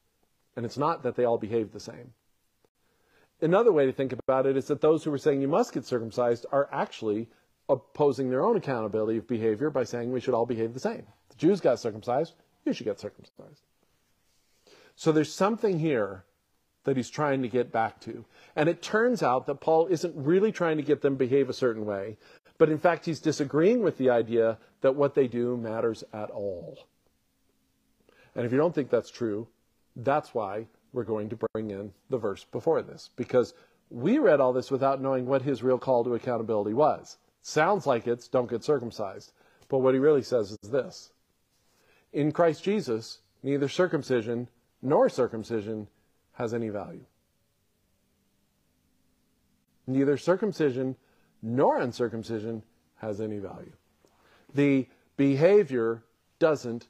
[0.55, 2.13] And it's not that they all behave the same.
[3.41, 5.86] Another way to think about it is that those who are saying you must get
[5.86, 7.27] circumcised are actually
[7.69, 11.07] opposing their own accountability of behavior by saying we should all behave the same.
[11.29, 13.63] The Jews got circumcised, you should get circumcised.
[14.95, 16.23] So there's something here
[16.84, 18.26] that he's trying to get back to.
[18.56, 21.86] And it turns out that Paul isn't really trying to get them behave a certain
[21.86, 22.17] way,
[22.58, 26.88] but in fact he's disagreeing with the idea that what they do matters at all.
[28.36, 29.48] And if you don't think that's true,
[29.96, 33.54] that's why we're going to bring in the verse before this, because
[33.89, 37.17] we read all this without knowing what his real call to accountability was.
[37.41, 39.34] Sounds like it's don't get circumcised.
[39.67, 41.12] But what he really says is this
[42.12, 44.50] In Christ Jesus, neither circumcision
[44.82, 45.88] nor circumcision
[46.34, 47.06] has any value.
[49.88, 50.96] Neither circumcision
[51.41, 52.63] nor uncircumcision
[52.98, 53.74] has any value.
[54.54, 56.04] The behavior
[56.39, 56.88] doesn't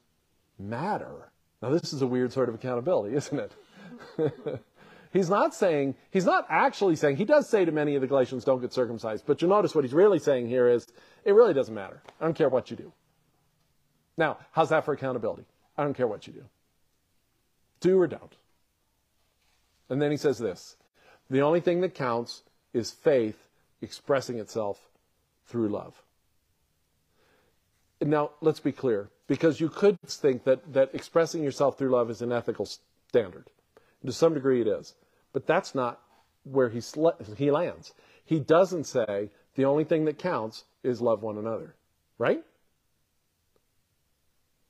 [0.58, 1.30] matter.
[1.60, 4.62] Now, this is a weird sort of accountability, isn't it?
[5.12, 8.44] He's not saying, he's not actually saying, he does say to many of the Galatians,
[8.44, 9.24] don't get circumcised.
[9.26, 10.86] But you'll notice what he's really saying here is,
[11.24, 12.02] it really doesn't matter.
[12.18, 12.92] I don't care what you do.
[14.16, 15.44] Now, how's that for accountability?
[15.76, 16.44] I don't care what you do.
[17.80, 18.34] Do or don't.
[19.92, 20.76] And then he says this
[21.28, 23.46] the only thing that counts is faith
[23.82, 24.88] expressing itself
[25.44, 26.02] through love.
[28.00, 32.22] now let's be clear, because you could think that, that expressing yourself through love is
[32.22, 32.66] an ethical
[33.08, 33.50] standard.
[34.06, 34.94] To some degree it is.
[35.34, 36.00] But that's not
[36.44, 36.80] where he,
[37.36, 37.92] he lands.
[38.24, 41.74] He doesn't say the only thing that counts is love one another,
[42.16, 42.42] right?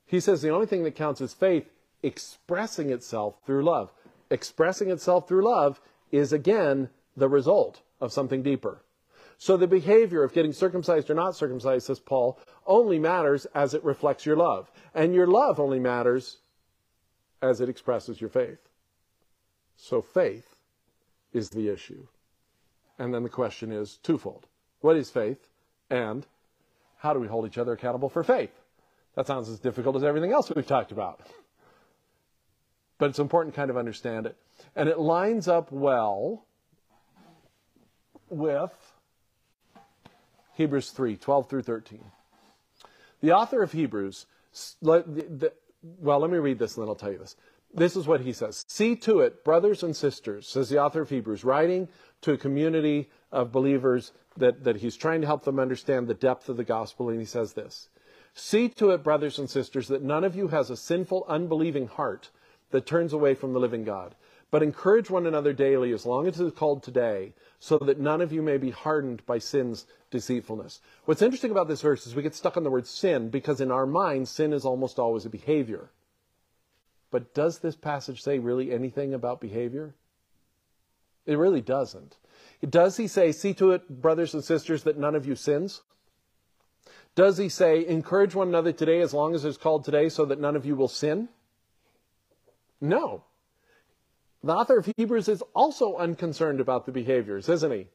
[0.05, 1.71] He says the only thing that counts is faith
[2.03, 3.93] expressing itself through love.
[4.33, 5.79] Expressing itself through love
[6.11, 8.83] is again the result of something deeper.
[9.37, 13.85] So the behavior of getting circumcised or not circumcised, says Paul, only matters as it
[13.85, 14.73] reflects your love.
[14.95, 16.38] And your love only matters
[17.42, 18.71] as it expresses your faith.
[19.77, 20.57] So faith
[21.35, 22.07] is the issue.
[22.99, 24.47] And then the question is twofold.
[24.81, 25.47] What is faith?
[25.90, 26.27] And
[26.97, 28.59] how do we hold each other accountable for faith?
[29.14, 31.21] That sounds as difficult as everything else we've talked about.
[33.03, 34.37] But it's important to kind of understand it.
[34.77, 36.47] And it lines up well
[38.29, 38.71] with
[40.55, 42.05] Hebrews 3 12 through 13.
[43.21, 44.27] The author of Hebrews,
[44.81, 47.35] well, let me read this and then I'll tell you this.
[47.75, 51.11] This is what he says See to it, brothers and sisters, says the author of
[51.11, 51.88] Hebrews, writing
[52.21, 56.49] to a community of believers that, that he's trying to help them understand the depth
[56.49, 57.09] of the gospel.
[57.09, 57.88] And he says this
[58.35, 62.31] See to it, brothers and sisters, that none of you has a sinful, unbelieving heart
[62.73, 64.15] that turns away from the living God.
[64.51, 68.21] But encourage one another daily as long as it is called today, so that none
[68.21, 70.81] of you may be hardened by sin's deceitfulness.
[71.07, 73.71] What's interesting about this verse is we get stuck on the word sin because in
[73.71, 75.91] our minds, sin is almost always a behavior.
[77.11, 79.95] But does this passage say really anything about behavior?
[81.25, 82.17] It really doesn't.
[82.69, 85.83] Does he say, see to it, brothers and sisters, that none of you sins?
[87.15, 90.41] Does he say, encourage one another today as long as it's called today so that
[90.41, 91.29] none of you will sin?
[92.83, 93.25] No.
[94.45, 97.87] The author of Hebrews is also unconcerned about the behaviors, isn't he?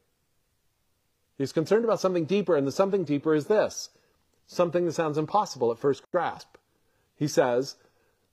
[1.38, 3.89] He's concerned about something deeper, and the something deeper is this
[4.47, 6.56] something that sounds impossible at first grasp.
[7.17, 7.76] He says,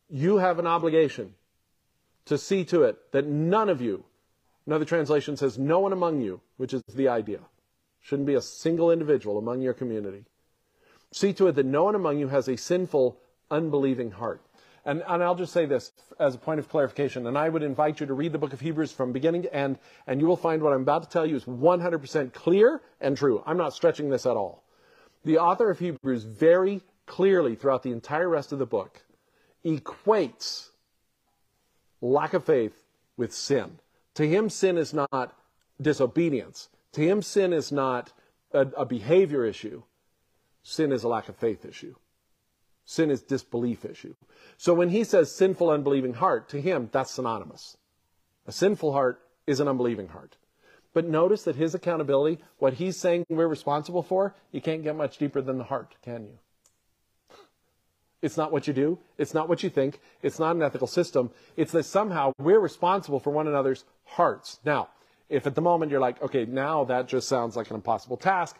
[0.08, 1.34] You have an obligation
[2.26, 4.04] to see to it that none of you,
[4.66, 7.40] another translation says, no one among you, which is the idea.
[8.00, 10.24] Shouldn't be a single individual among your community.
[11.12, 13.18] See to it that no one among you has a sinful,
[13.50, 14.42] unbelieving heart.
[14.86, 18.00] And, and I'll just say this as a point of clarification, and I would invite
[18.00, 20.62] you to read the book of Hebrews from beginning to end, and you will find
[20.62, 23.42] what I'm about to tell you is 100% clear and true.
[23.46, 24.62] I'm not stretching this at all.
[25.24, 29.02] The author of Hebrews very clearly throughout the entire rest of the book
[29.64, 30.68] equates
[32.02, 32.82] lack of faith
[33.16, 33.78] with sin.
[34.14, 35.34] To him, sin is not
[35.80, 36.68] disobedience.
[36.92, 38.12] To him, sin is not
[38.52, 39.82] a, a behavior issue.
[40.62, 41.94] Sin is a lack of faith issue.
[42.84, 44.14] Sin is disbelief issue.
[44.56, 47.76] So when he says sinful, unbelieving heart, to him, that's synonymous.
[48.46, 50.36] A sinful heart is an unbelieving heart.
[50.92, 55.18] But notice that his accountability, what he's saying we're responsible for, you can't get much
[55.18, 56.38] deeper than the heart, can you?
[58.22, 58.98] It's not what you do.
[59.18, 60.00] It's not what you think.
[60.22, 61.30] It's not an ethical system.
[61.56, 64.60] It's that somehow we're responsible for one another's hearts.
[64.64, 64.88] Now,
[65.28, 68.56] if at the moment you're like, okay, now that just sounds like an impossible task,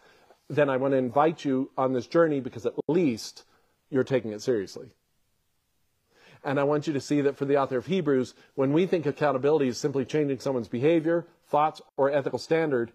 [0.51, 3.45] then I want to invite you on this journey because at least
[3.95, 4.89] you're taking it seriously.
[6.43, 9.07] And I want you to see that for the author of Hebrews, when we think
[9.07, 12.91] accountability is simply changing someone's behavior, thoughts, or ethical standard,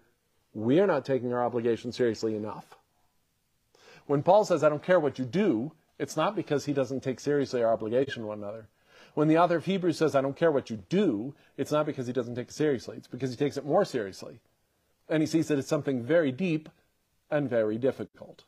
[0.52, 2.76] we are not taking our obligation seriously enough.
[4.06, 7.18] When Paul says, I don't care what you do, it's not because he doesn't take
[7.18, 8.68] seriously our obligation to one another.
[9.14, 12.06] When the author of Hebrews says, I don't care what you do, it's not because
[12.06, 12.98] he doesn't take it seriously.
[12.98, 14.38] It's because he takes it more seriously.
[15.08, 16.68] And he sees that it's something very deep
[17.30, 18.44] and very difficult.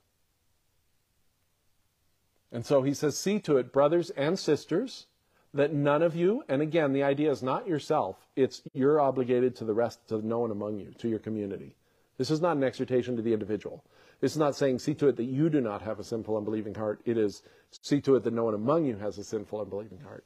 [2.52, 5.06] And so he says, See to it, brothers and sisters,
[5.54, 9.64] that none of you, and again, the idea is not yourself, it's you're obligated to
[9.64, 11.74] the rest, to no one among you, to your community.
[12.18, 13.82] This is not an exhortation to the individual.
[14.20, 16.74] This is not saying, see to it that you do not have a sinful, unbelieving
[16.74, 17.00] heart.
[17.04, 20.24] It is, see to it that no one among you has a sinful, unbelieving heart.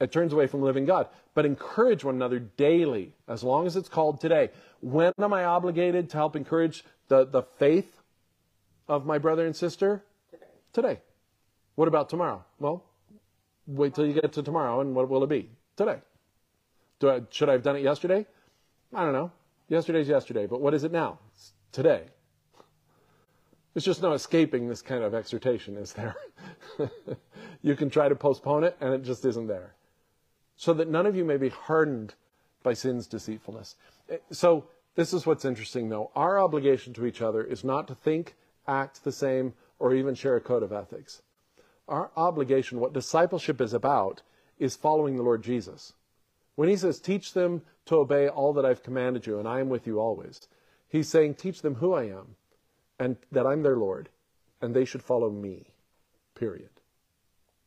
[0.00, 1.08] It turns away from living God.
[1.34, 4.50] But encourage one another daily, as long as it's called today.
[4.80, 8.00] When am I obligated to help encourage the, the faith
[8.88, 10.02] of my brother and sister?
[10.78, 11.00] Today.
[11.74, 12.44] What about tomorrow?
[12.60, 12.84] Well,
[13.66, 15.50] wait till you get to tomorrow, and what will it be?
[15.74, 15.98] Today.
[17.00, 18.24] Do I, should I have done it yesterday?
[18.94, 19.32] I don't know.
[19.68, 21.18] Yesterday's yesterday, but what is it now?
[21.34, 22.04] It's today.
[23.74, 26.14] There's just no escaping this kind of exhortation, is there?
[27.62, 29.74] you can try to postpone it, and it just isn't there.
[30.56, 32.14] So that none of you may be hardened
[32.62, 33.74] by sin's deceitfulness.
[34.10, 36.12] Eh, so this is what's interesting, though.
[36.14, 38.36] Our obligation to each other is not to think,
[38.68, 41.22] act the same, or even share a code of ethics.
[41.88, 44.22] Our obligation, what discipleship is about,
[44.58, 45.94] is following the Lord Jesus.
[46.54, 49.68] When he says, Teach them to obey all that I've commanded you, and I am
[49.68, 50.48] with you always,
[50.88, 52.36] he's saying, Teach them who I am,
[52.98, 54.08] and that I'm their Lord,
[54.60, 55.66] and they should follow me.
[56.34, 56.70] Period.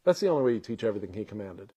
[0.03, 1.73] That's the only way you teach everything he commanded.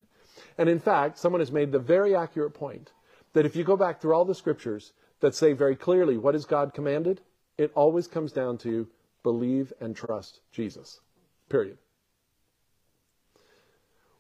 [0.58, 2.92] And in fact, someone has made the very accurate point
[3.32, 6.44] that if you go back through all the scriptures that say very clearly what is
[6.44, 7.20] God commanded,
[7.58, 8.88] it always comes down to
[9.24, 11.00] believe and trust Jesus.
[11.48, 11.78] Period.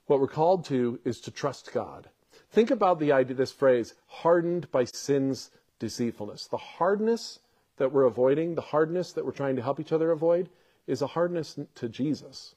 [0.06, 2.08] What we're called to is to trust God.
[2.50, 6.48] Think about the idea, this phrase, hardened by sin's deceitfulness.
[6.48, 7.38] The hardness
[7.76, 10.50] that we're avoiding, the hardness that we're trying to help each other avoid,
[10.86, 12.54] is a hardness to Jesus.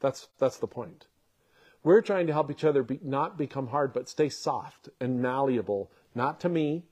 [0.00, 1.06] That's, that's the point.
[1.82, 5.90] We're trying to help each other be, not become hard, but stay soft and malleable,
[6.14, 6.84] not to me,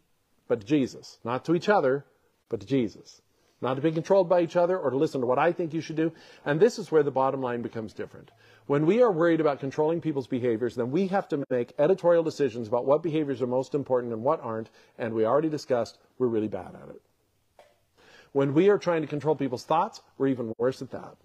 [0.46, 1.18] but to Jesus.
[1.24, 2.04] Not to each other,
[2.48, 3.20] but to Jesus.
[3.60, 5.80] Not to be controlled by each other or to listen to what I think you
[5.80, 6.12] should do.
[6.44, 8.30] And this is where the bottom line becomes different.
[8.66, 12.68] When we are worried about controlling people's behaviors, then we have to make editorial decisions
[12.68, 14.70] about what behaviors are most important and what aren't.
[14.98, 17.02] And we already discussed we're really bad at it.
[18.32, 21.16] When we are trying to control people's thoughts, we're even worse at that.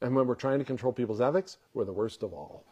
[0.00, 2.64] And when we're trying to control people's ethics, we're the worst of all.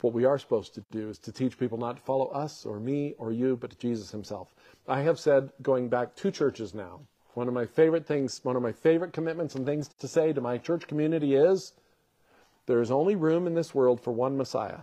[0.00, 2.80] What we are supposed to do is to teach people not to follow us or
[2.80, 4.48] me or you, but Jesus himself.
[4.88, 7.00] I have said, going back two churches now,
[7.34, 10.40] one of my favorite things, one of my favorite commitments and things to say to
[10.40, 11.72] my church community is
[12.66, 14.80] there is only room in this world for one Messiah.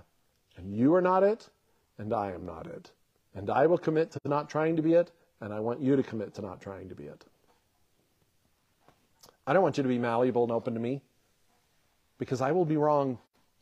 [0.55, 1.49] And you are not it,
[1.97, 2.91] and I am not it.
[3.35, 5.11] And I will commit to not trying to be it,
[5.41, 7.25] and I want you to commit to not trying to be it.
[9.45, 11.01] I don't want you to be malleable and open to me
[12.17, 13.19] because I will be wrong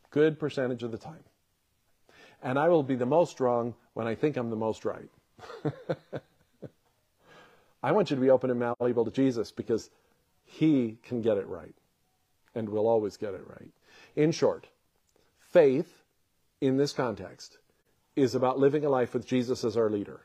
[0.10, 1.24] good percentage of the time.
[2.46, 5.10] And I will be the most wrong when I think I'm the most right.
[7.84, 9.90] I want you to be open and malleable to Jesus because
[10.46, 11.74] he can get it right
[12.54, 13.72] and will always get it right.
[14.16, 14.68] In short,
[15.40, 16.04] faith
[16.62, 17.58] in this context
[18.16, 20.22] is about living a life with Jesus as our leader.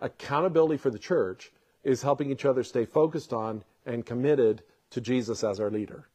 [0.00, 1.52] Accountability for the church
[1.84, 6.08] is helping each other stay focused on and committed to Jesus as our leader.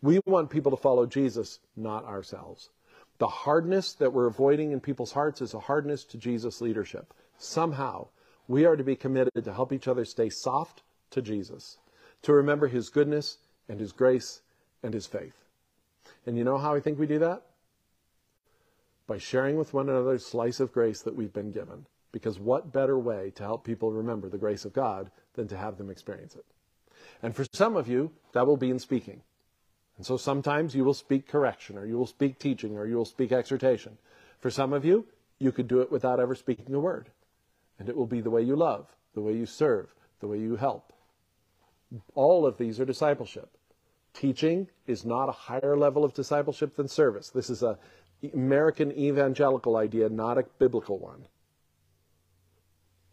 [0.00, 2.70] We want people to follow Jesus, not ourselves.
[3.20, 7.12] The hardness that we're avoiding in people's hearts is a hardness to Jesus' leadership.
[7.36, 8.08] Somehow,
[8.48, 11.76] we are to be committed to help each other stay soft to Jesus,
[12.22, 13.36] to remember his goodness
[13.68, 14.40] and his grace
[14.82, 15.36] and his faith.
[16.24, 17.42] And you know how I think we do that?
[19.06, 21.84] By sharing with one another a slice of grace that we've been given.
[22.12, 25.76] Because what better way to help people remember the grace of God than to have
[25.76, 26.46] them experience it?
[27.22, 29.20] And for some of you, that will be in speaking.
[30.00, 33.04] And so sometimes you will speak correction, or you will speak teaching, or you will
[33.04, 33.98] speak exhortation.
[34.38, 35.04] For some of you,
[35.38, 37.10] you could do it without ever speaking a word.
[37.78, 40.56] And it will be the way you love, the way you serve, the way you
[40.56, 40.94] help.
[42.14, 43.50] All of these are discipleship.
[44.14, 47.28] Teaching is not a higher level of discipleship than service.
[47.28, 47.78] This is a
[48.32, 51.26] American evangelical idea, not a biblical one.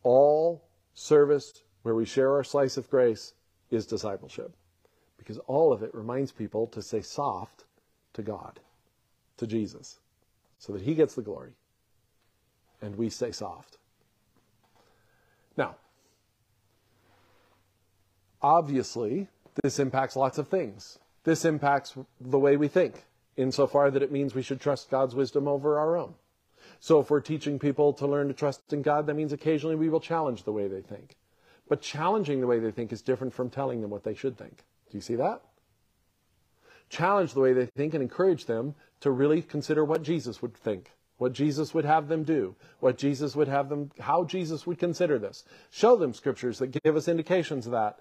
[0.03, 0.63] All
[0.93, 3.33] service where we share our slice of grace
[3.71, 4.55] is discipleship.
[5.17, 7.65] Because all of it reminds people to say soft
[8.13, 8.59] to God,
[9.37, 9.99] to Jesus,
[10.59, 11.51] so that He gets the glory
[12.81, 13.77] and we stay soft.
[15.55, 15.75] Now,
[18.41, 19.27] obviously,
[19.63, 20.99] this impacts lots of things.
[21.23, 23.03] This impacts the way we think,
[23.35, 26.13] insofar that it means we should trust God's wisdom over our own.
[26.79, 29.89] So if we're teaching people to learn to trust in God, that means occasionally we
[29.89, 31.15] will challenge the way they think.
[31.67, 34.63] But challenging the way they think is different from telling them what they should think.
[34.89, 35.41] Do you see that?
[36.89, 40.91] Challenge the way they think and encourage them to really consider what Jesus would think,
[41.17, 45.19] what Jesus would have them do, what Jesus would have them, how Jesus would consider
[45.19, 45.43] this.
[45.69, 47.99] Show them scriptures that give us indications of that,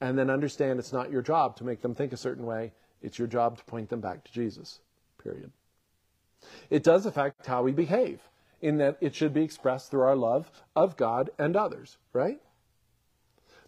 [0.00, 2.72] and then understand it's not your job to make them think a certain way.
[3.02, 4.80] It's your job to point them back to Jesus.
[5.22, 5.52] Period.
[6.70, 8.20] It does affect how we behave,
[8.60, 12.40] in that it should be expressed through our love of God and others, right?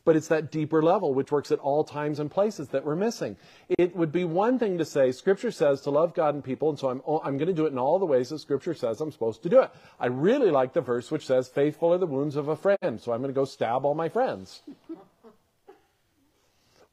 [0.04, 3.36] But it's that deeper level which works at all times and places that we're missing.
[3.78, 6.78] It would be one thing to say, Scripture says to love God and people, and
[6.78, 9.00] so I'm, oh, I'm going to do it in all the ways that Scripture says
[9.00, 9.70] I'm supposed to do it.
[9.98, 13.12] I really like the verse which says, faithful are the wounds of a friend, so
[13.12, 14.60] I'm going to go stab all my friends.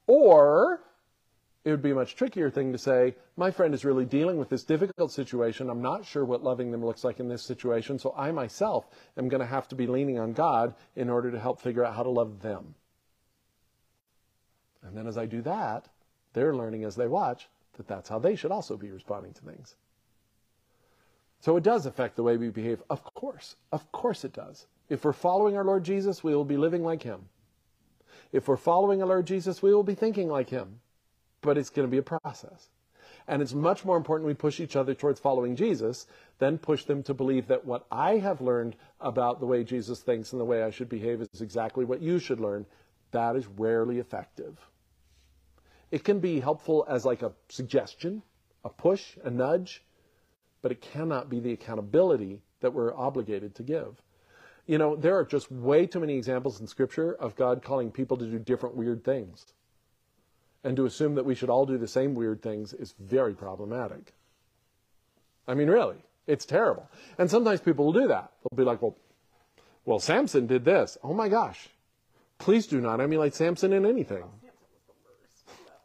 [0.08, 0.82] or
[1.64, 4.50] it would be a much trickier thing to say, my friend is really dealing with
[4.50, 5.70] this difficult situation.
[5.70, 8.88] I'm not sure what loving them looks like in this situation, so I myself
[9.18, 11.94] am going to have to be leaning on God in order to help figure out
[11.94, 12.74] how to love them.
[14.84, 15.88] And then as I do that,
[16.34, 19.76] they're learning as they watch that that's how they should also be responding to things.
[21.40, 22.82] So it does affect the way we behave.
[22.90, 23.56] Of course.
[23.72, 24.68] Of course it does.
[24.90, 27.22] If we're following our Lord Jesus, we will be living like him.
[28.32, 30.80] If we're following our Lord Jesus, we will be thinking like him.
[31.42, 32.70] But it's going to be a process.
[33.28, 36.08] And it's much more important we push each other towards following Jesus
[36.40, 40.34] than push them to believe that what I have learned about the way Jesus thinks
[40.34, 42.66] and the way I should behave is exactly what you should learn
[43.12, 44.58] that is rarely effective.
[45.92, 48.24] It can be helpful as like a suggestion,
[48.64, 49.84] a push, a nudge,
[50.62, 54.02] but it cannot be the accountability that we're obligated to give.
[54.68, 58.16] You know, there are just way too many examples in Scripture of God calling people
[58.18, 59.46] to do different weird things.
[60.64, 64.14] And to assume that we should all do the same weird things is very problematic.
[65.48, 66.88] I mean, really, it's terrible.
[67.18, 68.32] And sometimes people will do that.
[68.44, 68.96] They'll be like, well,
[69.86, 70.98] well, Samson did this.
[71.04, 71.70] Oh my gosh.
[72.38, 74.24] Please do not emulate Samson in anything.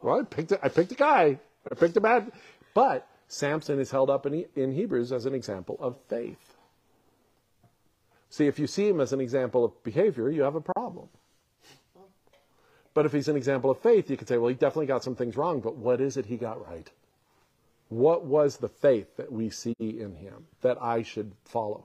[0.03, 1.39] Well, I picked a, I picked a guy.
[1.71, 2.33] I picked a bad.
[2.75, 6.57] But Samson is held up in, in Hebrews as an example of faith.
[8.31, 11.09] See, if you see him as an example of behavior, you have a problem.
[12.93, 15.15] But if he's an example of faith, you could say, well, he definitely got some
[15.15, 16.91] things wrong, but what is it he got right?
[17.89, 21.85] What was the faith that we see in him that I should follow?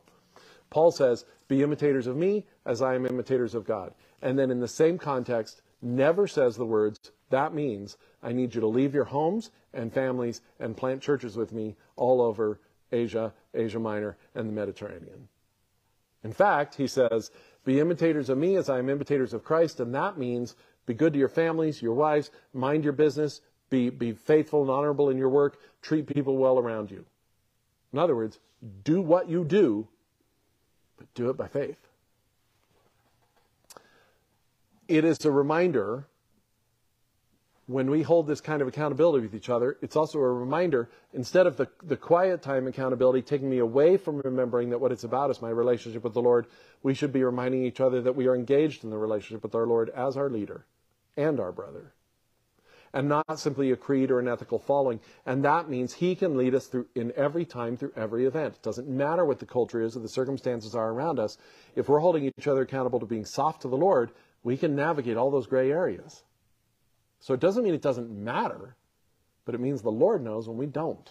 [0.70, 3.94] Paul says, Be imitators of me as I am imitators of God.
[4.22, 8.62] And then in the same context, never says the words, That means I need you
[8.62, 12.60] to leave your homes and families and plant churches with me all over
[12.92, 15.28] Asia, Asia Minor, and the Mediterranean.
[16.24, 17.32] In fact, he says,
[17.66, 20.56] Be imitators of me as I am imitators of Christ, and that means
[20.86, 25.10] be good to your families, your wives, mind your business, be, be faithful and honorable
[25.10, 27.06] in your work, treat people well around you.
[27.94, 28.40] In other words,
[28.84, 29.88] do what you do,
[30.98, 31.78] but do it by faith.
[34.88, 36.06] It is a reminder
[37.72, 41.48] when we hold this kind of accountability with each other, it's also a reminder, instead
[41.48, 45.32] of the, the quiet time accountability taking me away from remembering that what it's about
[45.32, 46.48] is my relationship with the Lord,
[46.84, 49.66] we should be reminding each other that we are engaged in the relationship with our
[49.66, 50.66] Lord as our leader
[51.16, 51.94] and our brother.
[52.94, 55.00] And not simply a creed or an ethical following.
[55.26, 58.56] And that means he can lead us through in every time through every event.
[58.56, 61.38] It doesn't matter what the culture is or the circumstances are around us.
[61.76, 64.12] If we're holding each other accountable to being soft to the Lord,
[64.44, 66.24] we can navigate all those gray areas.
[67.22, 68.76] So it doesn't mean it doesn't matter,
[69.46, 71.10] but it means the Lord knows when we don't.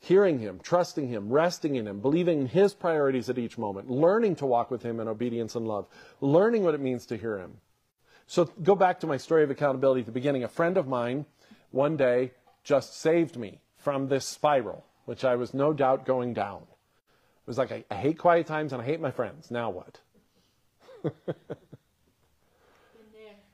[0.00, 4.36] Hearing Him, trusting Him, resting in Him, believing in His priorities at each moment, learning
[4.36, 5.86] to walk with Him in obedience and love,
[6.20, 7.58] learning what it means to hear Him.
[8.26, 10.44] So go back to my story of accountability at the beginning.
[10.44, 11.26] A friend of mine
[11.70, 16.62] one day just saved me from this spiral, which I was no doubt going down.
[16.62, 19.50] It was like, I, I hate quiet times and I hate my friends.
[19.50, 20.00] Now what?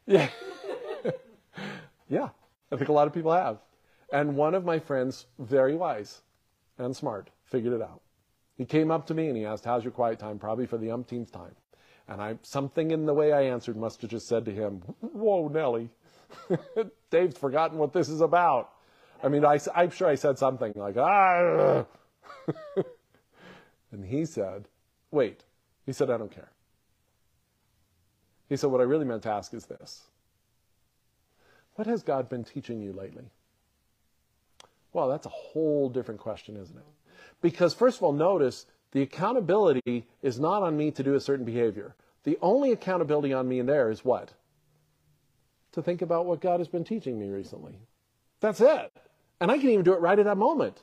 [0.06, 0.28] yeah.
[2.10, 2.28] Yeah,
[2.70, 3.58] I think a lot of people have.
[4.12, 6.20] And one of my friends, very wise
[6.76, 8.02] and smart, figured it out.
[8.58, 10.38] He came up to me and he asked, How's your quiet time?
[10.38, 11.54] Probably for the umpteenth time.
[12.08, 15.48] And I, something in the way I answered must have just said to him, Whoa,
[15.48, 15.88] Nelly,
[17.10, 18.72] Dave's forgotten what this is about.
[19.22, 21.86] I mean, I, I'm sure I said something like, ah.
[23.92, 24.66] and he said,
[25.10, 25.44] Wait.
[25.86, 26.50] He said, I don't care.
[28.48, 30.02] He said, What I really meant to ask is this
[31.80, 33.24] What has God been teaching you lately?
[34.92, 36.84] Well, that's a whole different question, isn't it?
[37.40, 41.46] Because, first of all, notice the accountability is not on me to do a certain
[41.46, 41.94] behavior.
[42.24, 44.34] The only accountability on me in there is what?
[45.72, 47.78] To think about what God has been teaching me recently.
[48.40, 48.92] That's it.
[49.40, 50.82] And I can even do it right at that moment.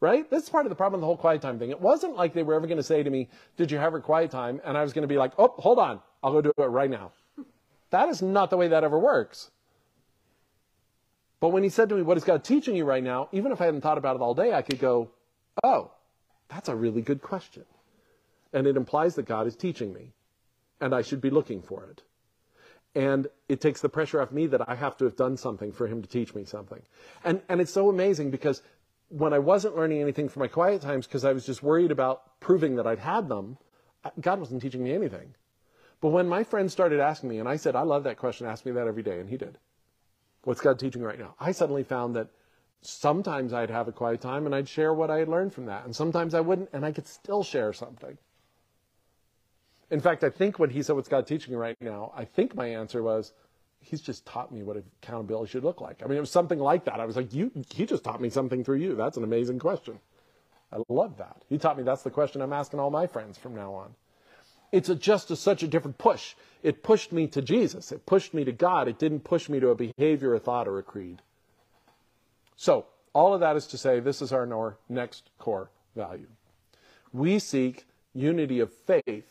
[0.00, 0.28] Right?
[0.28, 1.70] That's part of the problem with the whole quiet time thing.
[1.70, 4.00] It wasn't like they were ever going to say to me, Did you have a
[4.00, 4.60] quiet time?
[4.64, 6.00] And I was going to be like, Oh, hold on.
[6.24, 7.12] I'll go do it right now.
[7.90, 9.52] That is not the way that ever works.
[11.44, 13.28] But when he said to me, What is God teaching you right now?
[13.30, 15.10] Even if I hadn't thought about it all day, I could go,
[15.62, 15.90] Oh,
[16.48, 17.66] that's a really good question.
[18.54, 20.14] And it implies that God is teaching me,
[20.80, 22.02] and I should be looking for it.
[22.98, 25.86] And it takes the pressure off me that I have to have done something for
[25.86, 26.80] him to teach me something.
[27.24, 28.62] And, and it's so amazing because
[29.10, 32.40] when I wasn't learning anything for my quiet times because I was just worried about
[32.40, 33.58] proving that I'd had them,
[34.02, 35.34] uh, God wasn't teaching me anything.
[36.00, 38.64] But when my friend started asking me, and I said, I love that question, ask
[38.64, 39.58] me that every day, and he did.
[40.44, 41.34] What's God teaching right now?
[41.40, 42.28] I suddenly found that
[42.82, 45.84] sometimes I'd have a quiet time and I'd share what I had learned from that.
[45.84, 48.18] And sometimes I wouldn't, and I could still share something.
[49.90, 52.12] In fact, I think when he said, What's God teaching right now?
[52.14, 53.32] I think my answer was,
[53.80, 56.02] He's just taught me what accountability should look like.
[56.02, 57.00] I mean, it was something like that.
[57.00, 58.94] I was like, you, He just taught me something through you.
[58.96, 59.98] That's an amazing question.
[60.72, 61.42] I love that.
[61.48, 63.94] He taught me that's the question I'm asking all my friends from now on.
[64.72, 66.34] It's a, just a, such a different push.
[66.62, 67.92] It pushed me to Jesus.
[67.92, 68.88] It pushed me to God.
[68.88, 71.22] It didn't push me to a behavior, a thought, or a creed.
[72.56, 76.26] So, all of that is to say, this is our next core value.
[77.12, 79.30] We seek unity of faith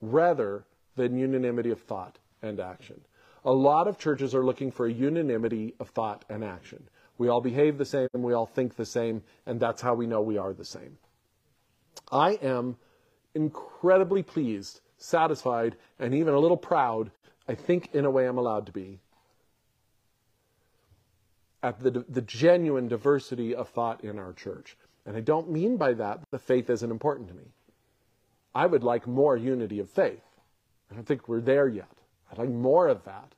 [0.00, 0.64] rather
[0.96, 3.00] than unanimity of thought and action.
[3.44, 6.82] A lot of churches are looking for a unanimity of thought and action.
[7.18, 10.22] We all behave the same, we all think the same, and that's how we know
[10.22, 10.96] we are the same.
[12.10, 12.76] I am
[13.34, 17.10] incredibly pleased, satisfied, and even a little proud.
[17.48, 19.00] I think in a way I'm allowed to be,
[21.62, 24.76] at the, the genuine diversity of thought in our church.
[25.06, 27.52] And I don't mean by that the faith isn't important to me.
[28.54, 30.24] I would like more unity of faith.
[30.90, 31.88] I don't think we're there yet.
[32.30, 33.34] I'd like more of that.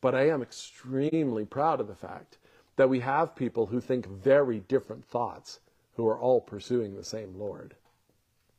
[0.00, 2.38] But I am extremely proud of the fact
[2.76, 5.60] that we have people who think very different thoughts
[5.96, 7.74] who are all pursuing the same Lord.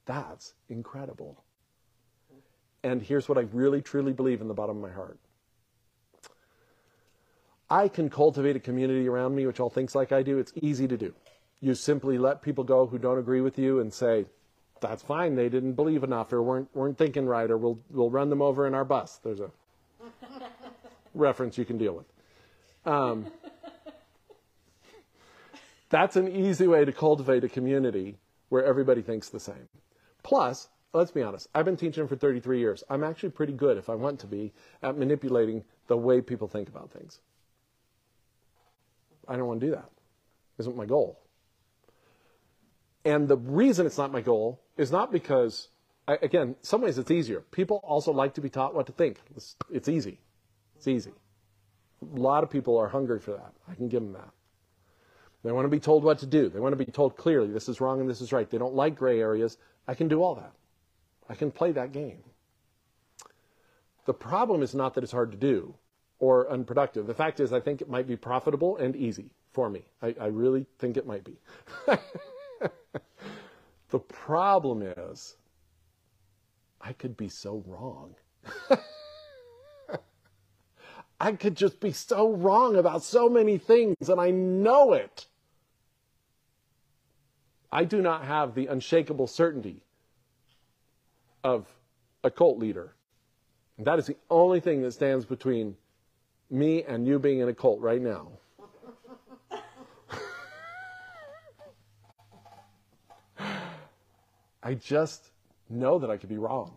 [0.10, 1.44] That's incredible.
[2.82, 5.20] And here's what I really truly believe in the bottom of my heart.
[7.70, 10.40] I can cultivate a community around me which all thinks like I do.
[10.40, 11.14] It's easy to do.
[11.62, 14.26] You simply let people go who don't agree with you and say,
[14.82, 15.36] that's fine.
[15.36, 18.66] They didn't believe enough or weren't, weren't thinking right or we'll, we'll run them over
[18.66, 19.20] in our bus.
[19.24, 19.52] There's a
[21.14, 22.92] reference you can deal with.
[22.92, 23.28] Um,
[25.92, 29.70] that's an easy way to cultivate a community where everybody thinks the same.
[30.24, 32.84] Plus, let's be honest, I've been teaching for 33 years.
[32.90, 36.70] I'm actually pretty good, if I want to be, at manipulating the way people think
[36.70, 37.20] about things.
[39.28, 39.90] I don't want to do that.
[40.58, 41.20] Isn't my goal.
[43.06, 45.70] And the reason it's not my goal is not because,
[46.08, 47.42] I, again, some ways it's easier.
[47.52, 49.20] People also like to be taught what to think.
[49.36, 50.20] It's, it's easy.
[50.76, 51.14] It's easy.
[52.02, 53.54] A lot of people are hungry for that.
[53.70, 54.30] I can give them that.
[55.44, 56.50] They want to be told what to do.
[56.50, 58.50] They want to be told clearly this is wrong and this is right.
[58.50, 59.58] They don't like gray areas.
[59.90, 60.54] I can do all that.
[61.28, 62.22] I can play that game.
[64.06, 65.74] The problem is not that it's hard to do
[66.20, 67.08] or unproductive.
[67.08, 69.82] The fact is, I think it might be profitable and easy for me.
[70.04, 71.40] I, I really think it might be.
[73.90, 75.38] the problem is,
[76.80, 78.14] I could be so wrong.
[81.20, 85.26] I could just be so wrong about so many things, and I know it.
[87.72, 89.84] I do not have the unshakable certainty
[91.44, 91.68] of
[92.24, 92.96] a cult leader.
[93.78, 95.78] That is the only thing that stands between
[96.50, 98.32] me and you being in a cult right now.
[104.64, 105.30] I just
[105.70, 106.74] know that I could be wrong.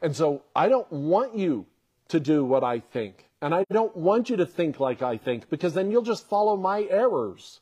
[0.00, 1.66] And so I don't want you
[2.08, 3.28] to do what I think.
[3.40, 6.56] And I don't want you to think like I think because then you'll just follow
[6.56, 7.60] my errors.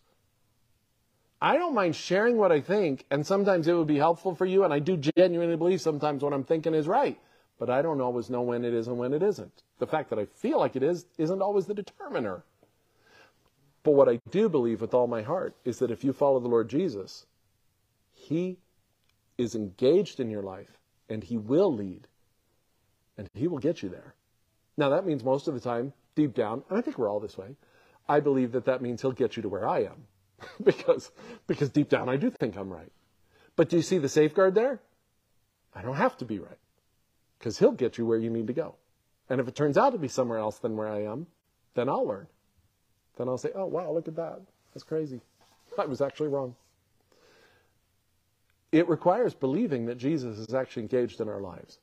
[1.43, 4.65] I don't mind sharing what I think, and sometimes it would be helpful for you,
[4.65, 7.19] and I do genuinely believe sometimes what I'm thinking is right,
[7.59, 9.63] but I don't always know when it is and when it isn't.
[9.79, 12.43] The fact that I feel like it is isn't always the determiner.
[13.83, 16.49] But what I do believe with all my heart is that if you follow the
[16.49, 17.25] Lord Jesus,
[18.13, 18.59] He
[19.39, 20.79] is engaged in your life,
[21.09, 22.07] and He will lead,
[23.17, 24.15] and He will get you there.
[24.77, 27.39] Now, that means most of the time, deep down, and I think we're all this
[27.39, 27.57] way,
[28.07, 30.07] I believe that that means He'll get you to where I am.
[30.65, 31.11] because,
[31.47, 32.93] because deep down I do think I'm right.
[33.57, 34.81] But do you see the safeguard there?
[35.75, 36.59] I don't have to be right
[37.39, 38.75] because he'll get you where you need to go.
[39.29, 41.27] And if it turns out to be somewhere else than where I am,
[41.75, 42.27] then I'll learn.
[43.17, 44.41] Then I'll say, oh, wow, look at that.
[44.75, 45.21] That's crazy.
[45.79, 46.57] I was actually wrong.
[48.73, 51.79] It requires believing that Jesus is actually engaged in our lives.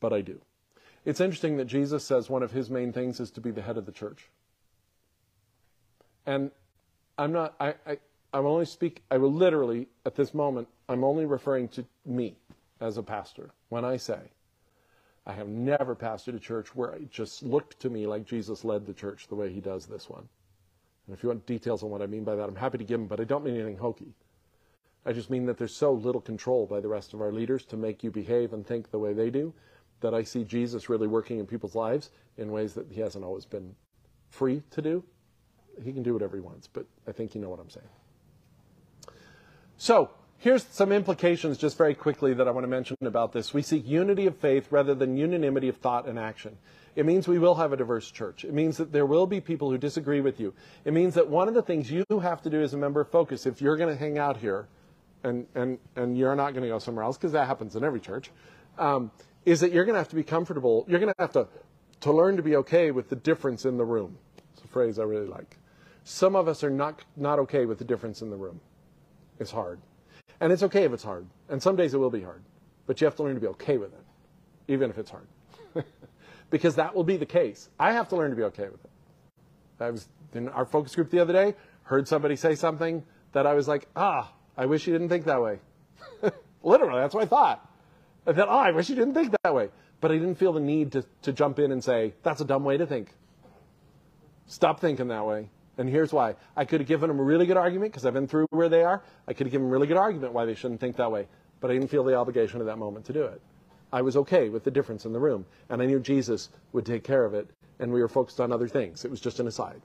[0.00, 0.40] But I do.
[1.04, 3.76] It's interesting that Jesus says one of his main things is to be the head
[3.76, 4.28] of the church.
[6.24, 6.50] And
[7.18, 7.98] I'm not, I, I,
[8.32, 12.36] I will only speak, I will literally, at this moment, I'm only referring to me
[12.80, 14.18] as a pastor when I say,
[15.26, 18.86] I have never pastored a church where it just looked to me like Jesus led
[18.86, 20.28] the church the way he does this one.
[21.06, 22.98] And if you want details on what I mean by that, I'm happy to give
[22.98, 24.14] them, but I don't mean anything hokey.
[25.04, 27.76] I just mean that there's so little control by the rest of our leaders to
[27.76, 29.52] make you behave and think the way they do
[30.00, 33.44] that I see Jesus really working in people's lives in ways that he hasn't always
[33.44, 33.74] been
[34.30, 35.04] free to do
[35.82, 37.86] he can do whatever he wants, but I think you know what I'm saying.
[39.76, 43.54] So, here's some implications just very quickly that I want to mention about this.
[43.54, 46.56] We seek unity of faith rather than unanimity of thought and action.
[46.94, 48.44] It means we will have a diverse church.
[48.44, 50.52] It means that there will be people who disagree with you.
[50.84, 53.08] It means that one of the things you have to do as a member of
[53.08, 54.66] Focus, if you're going to hang out here,
[55.24, 58.00] and, and, and you're not going to go somewhere else, because that happens in every
[58.00, 58.30] church,
[58.78, 59.10] um,
[59.46, 60.84] is that you're going to have to be comfortable.
[60.88, 61.48] You're going to have to,
[62.00, 64.18] to learn to be okay with the difference in the room.
[64.54, 65.56] It's a phrase I really like.
[66.04, 68.60] Some of us are not, not okay with the difference in the room.
[69.38, 69.80] It's hard.
[70.40, 71.26] And it's okay if it's hard.
[71.48, 72.42] And some days it will be hard.
[72.86, 74.04] But you have to learn to be okay with it,
[74.68, 75.26] even if it's hard.
[76.50, 77.68] because that will be the case.
[77.78, 78.90] I have to learn to be okay with it.
[79.80, 83.54] I was in our focus group the other day, heard somebody say something that I
[83.54, 85.58] was like, ah, I wish you didn't think that way.
[86.62, 87.68] Literally, that's what I thought.
[88.26, 89.70] I thought, oh, I wish you didn't think that way.
[90.00, 92.64] But I didn't feel the need to, to jump in and say, that's a dumb
[92.64, 93.10] way to think.
[94.46, 95.48] Stop thinking that way.
[95.78, 96.34] And here's why.
[96.56, 98.82] I could have given them a really good argument because I've been through where they
[98.82, 99.02] are.
[99.26, 101.26] I could have given them a really good argument why they shouldn't think that way.
[101.60, 103.40] But I didn't feel the obligation at that moment to do it.
[103.92, 107.04] I was okay with the difference in the room, and I knew Jesus would take
[107.04, 107.48] care of it,
[107.78, 109.04] and we were focused on other things.
[109.04, 109.82] It was just an aside.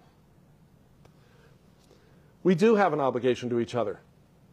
[2.43, 3.99] We do have an obligation to each other.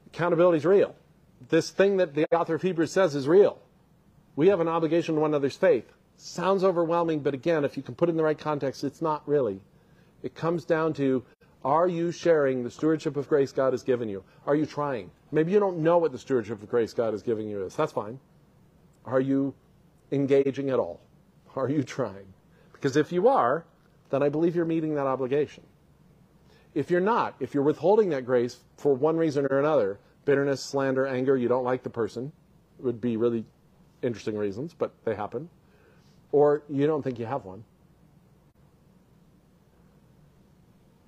[0.08, 0.96] Accountability is real.
[1.50, 3.60] This thing that the author of Hebrews says is real.
[4.34, 5.92] We have an obligation to one another's faith.
[6.16, 9.26] Sounds overwhelming, but again, if you can put it in the right context, it's not
[9.28, 9.60] really.
[10.24, 11.22] It comes down to
[11.64, 14.24] are you sharing the stewardship of grace God has given you?
[14.46, 15.10] Are you trying?
[15.30, 17.76] Maybe you don't know what the stewardship of grace God is giving you is.
[17.76, 18.18] That's fine.
[19.04, 19.54] Are you
[20.12, 21.00] engaging at all?
[21.54, 22.26] Are you trying?
[22.72, 23.66] Because if you are,
[24.08, 25.62] then I believe you're meeting that obligation.
[26.74, 31.06] If you're not, if you're withholding that grace for one reason or another, bitterness, slander,
[31.06, 32.32] anger, you don't like the person,
[32.78, 33.44] would be really
[34.02, 35.50] interesting reasons, but they happen,
[36.32, 37.62] or you don't think you have one.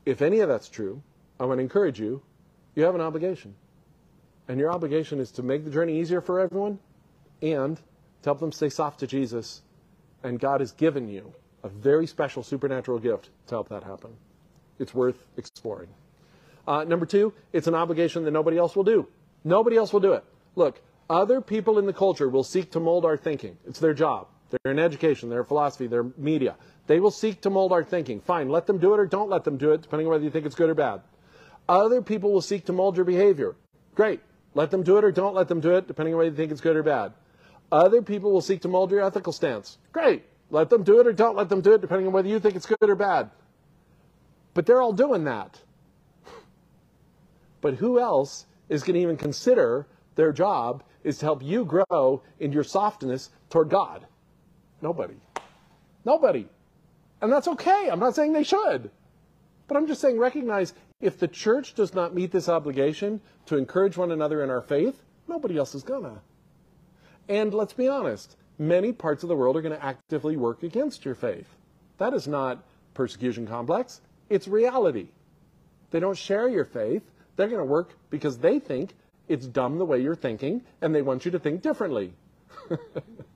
[0.07, 1.03] If any of that's true,
[1.39, 2.23] I want to encourage you,
[2.75, 3.55] you have an obligation.
[4.49, 6.79] And your obligation is to make the journey easier for everyone
[7.43, 7.83] and to
[8.25, 9.63] help them stay soft to Jesus.
[10.23, 11.33] And God has given you
[11.65, 14.11] a very special supernatural gift to help that happen.
[14.79, 15.89] It's worth exploring.
[16.67, 19.09] Uh, number two, it's an obligation that nobody else will do.
[19.43, 20.25] Nobody else will do it.
[20.55, 20.81] Look,
[21.11, 23.57] other people in the culture will seek to mold our thinking.
[23.67, 24.29] It's their job.
[24.51, 26.57] They're in education, they're in philosophy, they're media.
[26.87, 28.21] They will seek to mold our thinking.
[28.21, 30.31] Fine, let them do it or don't let them do it, depending on whether you
[30.31, 31.01] think it's good or bad.
[31.69, 33.57] Other people will seek to mold your behavior.
[33.95, 34.21] Great.
[34.55, 36.53] Let them do it or don't let them do it, depending on whether you think
[36.53, 37.13] it's good or bad.
[37.73, 39.79] Other people will seek to mold your ethical stance.
[39.93, 40.25] Great.
[40.51, 42.55] Let them do it or don't let them do it, depending on whether you think
[42.55, 43.31] it's good or bad.
[44.55, 45.61] But they're all doing that.
[47.61, 52.23] But who else is going to even consider their job is to help you grow
[52.39, 54.07] in your softness toward God?
[54.81, 55.17] Nobody.
[56.05, 56.47] Nobody.
[57.21, 57.89] And that's okay.
[57.91, 58.91] I'm not saying they should.
[59.69, 63.97] But I'm just saying recognize if the church does not meet this obligation to encourage
[63.97, 66.21] one another in our faith, nobody else is gonna.
[67.29, 71.05] And let's be honest, many parts of the world are going to actively work against
[71.05, 71.57] your faith.
[71.99, 72.63] That is not
[72.95, 75.09] persecution complex, it's reality.
[75.91, 77.03] They don't share your faith.
[77.37, 78.95] They're going to work because they think
[79.29, 82.13] it's dumb the way you're thinking and they want you to think differently.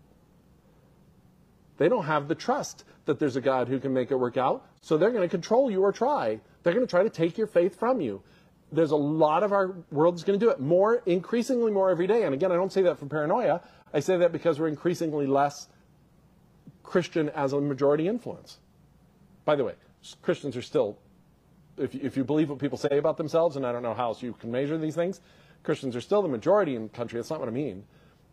[1.80, 4.66] they don't have the trust that there's a God who can make it work out,
[4.82, 6.38] so they're going to control you or try.
[6.62, 8.22] They're going to try to take your faith from you.
[8.70, 12.06] There's a lot of our world that's going to do it more, increasingly more every
[12.06, 12.24] day.
[12.24, 13.62] And again, I don't say that from paranoia.
[13.94, 15.68] I say that because we're increasingly less
[16.82, 18.58] Christian as a majority influence.
[19.46, 19.72] By the way,
[20.20, 20.98] Christians are still,
[21.78, 24.22] if, if you believe what people say about themselves, and I don't know how else
[24.22, 25.22] you can measure these things,
[25.62, 27.18] Christians are still the majority in the country.
[27.18, 27.84] That's not what I mean.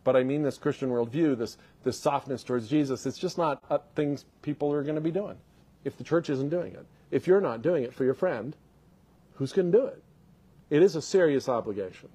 [0.07, 3.05] But I mean this Christian worldview, this, this softness towards Jesus.
[3.05, 5.35] It's just not uh, things people are going to be doing
[5.83, 6.85] if the church isn't doing it.
[7.11, 8.55] If you're not doing it for your friend,
[9.33, 10.01] who's going to do it?
[10.69, 12.07] It is a serious obligation.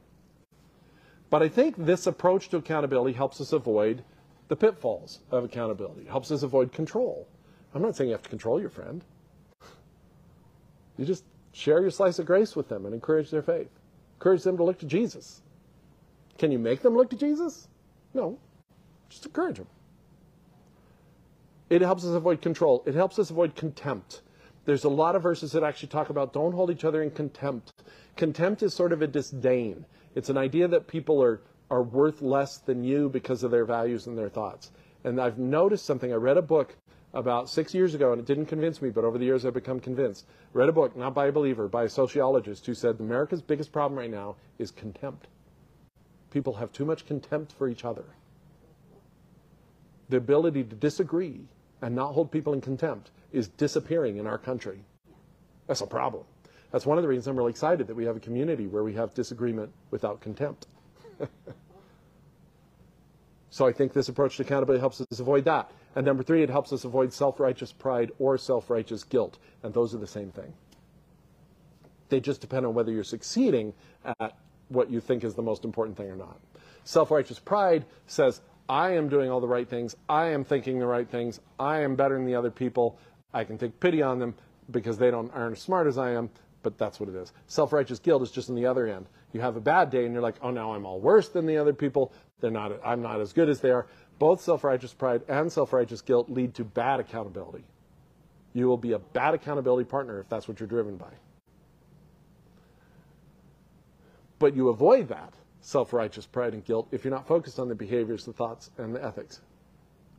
[1.29, 4.03] But I think this approach to accountability helps us avoid
[4.49, 7.29] the pitfalls of accountability, it helps us avoid control.
[7.75, 9.05] I'm not saying you have to control your friend.
[10.97, 13.69] You just share your slice of grace with them and encourage their faith.
[14.19, 15.43] Encourage them to look to Jesus.
[16.39, 17.69] Can you make them look to Jesus?
[18.15, 18.39] No.
[19.09, 19.67] Just encourage them.
[21.71, 22.83] It helps us avoid control.
[22.87, 24.23] It helps us avoid contempt.
[24.65, 27.73] There's a lot of verses that actually talk about don't hold each other in contempt.
[28.17, 29.85] Contempt is sort of a disdain.
[30.15, 31.41] It's an idea that people are,
[31.71, 34.71] are worth less than you because of their values and their thoughts.
[35.05, 36.13] And I've noticed something.
[36.13, 36.77] I read a book
[37.15, 39.81] about six years ago, and it didn't convince me, but over the years I've become
[39.81, 40.27] convinced.
[40.53, 43.99] Read a book, not by a believer, by a sociologist who said America's biggest problem
[43.99, 45.27] right now is contempt.
[46.33, 48.05] People have too much contempt for each other.
[50.09, 51.43] The ability to disagree
[51.83, 54.83] and not hold people in contempt is disappearing in our country.
[55.67, 56.25] That's a problem.
[56.71, 58.95] That's one of the reasons I'm really excited that we have a community where we
[58.95, 60.67] have disagreement without contempt.
[63.51, 65.71] so I think this approach to accountability helps us avoid that.
[65.95, 69.39] And number three, it helps us avoid self righteous pride or self righteous guilt.
[69.63, 70.55] And those are the same thing.
[72.09, 73.75] They just depend on whether you're succeeding
[74.19, 74.35] at
[74.73, 76.41] what you think is the most important thing or not.
[76.85, 79.97] Self righteous pride says, I am doing all the right things.
[80.09, 81.41] I am thinking the right things.
[81.59, 82.99] I am better than the other people.
[83.35, 84.35] I can take pity on them
[84.71, 86.31] because they don't aren't as smart as I am,
[86.63, 87.33] but that's what it is.
[87.47, 89.07] Self-righteous guilt is just on the other end.
[89.33, 91.57] You have a bad day and you're like, "Oh, now I'm all worse than the
[91.57, 92.13] other people.
[92.41, 93.87] They're not I'm not as good as they are."
[94.19, 97.65] Both self-righteous pride and self-righteous guilt lead to bad accountability.
[98.53, 101.13] You will be a bad accountability partner if that's what you're driven by.
[104.43, 108.25] But you avoid that self-righteous pride and guilt if you're not focused on the behaviors,
[108.25, 109.41] the thoughts, and the ethics,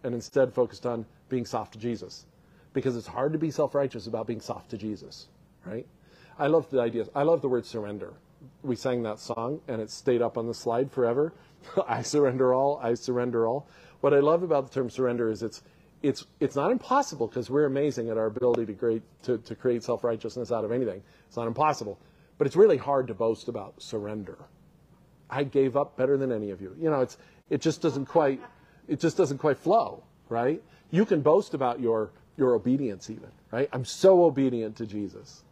[0.02, 2.26] and instead focused on being soft to Jesus
[2.72, 5.28] because it's hard to be self-righteous about being soft to Jesus,
[5.66, 5.86] right?
[6.40, 7.06] I love the idea.
[7.14, 8.14] I love the word surrender.
[8.62, 11.34] We sang that song and it stayed up on the slide forever.
[11.86, 13.68] I surrender all, I surrender all.
[14.00, 15.64] what I love about the term surrender is it's
[16.02, 19.84] it's it's not impossible because we're amazing at our ability to create to, to create
[19.84, 21.04] self righteousness out of anything.
[21.28, 22.00] It's not impossible,
[22.38, 24.38] but it's really hard to boast about surrender.
[25.30, 26.76] I gave up better than any of you.
[26.80, 27.18] You know, it's
[27.50, 28.42] it just doesn't quite
[28.88, 30.62] it just doesn't quite flow, right?
[30.92, 33.70] You can boast about your your obedience even, right?
[33.72, 35.44] I'm so obedient to Jesus.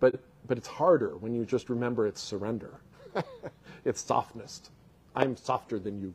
[0.00, 2.80] But but it's harder when you just remember it's surrender.
[3.84, 4.62] it's softness.
[5.14, 6.14] I'm softer than you.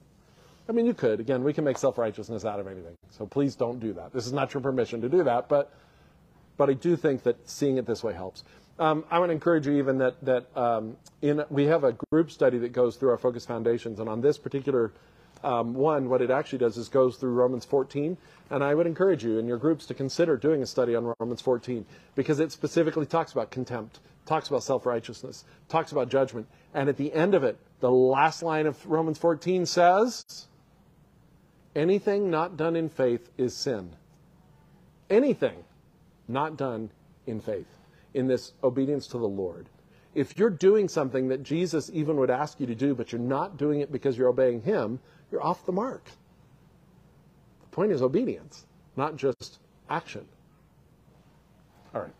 [0.70, 1.20] I mean, you could.
[1.20, 2.96] Again, we can make self righteousness out of anything.
[3.10, 4.14] So please don't do that.
[4.14, 5.74] This is not your permission to do that, but
[6.58, 8.44] but I do think that seeing it this way helps.
[8.82, 12.58] Um, I would encourage you even that that um, in we have a group study
[12.58, 14.92] that goes through our Focus Foundations, and on this particular
[15.44, 18.18] um, one, what it actually does is goes through Romans 14,
[18.50, 21.42] and I would encourage you in your groups to consider doing a study on Romans
[21.42, 26.98] 14 because it specifically talks about contempt, talks about self-righteousness, talks about judgment, and at
[26.98, 30.48] the end of it, the last line of Romans 14 says,
[31.76, 33.92] "Anything not done in faith is sin."
[35.08, 35.66] Anything
[36.28, 36.90] not done
[37.28, 37.68] in faith,
[38.14, 39.70] in this obedience to the Lord.
[40.14, 43.58] If you're doing something that Jesus even would ask you to do, but you're not
[43.58, 45.00] doing it because you're obeying Him,
[45.32, 46.04] you're off the mark.
[47.62, 48.66] The point is obedience,
[48.98, 49.60] not just
[49.90, 50.26] action.
[51.96, 52.14] All right.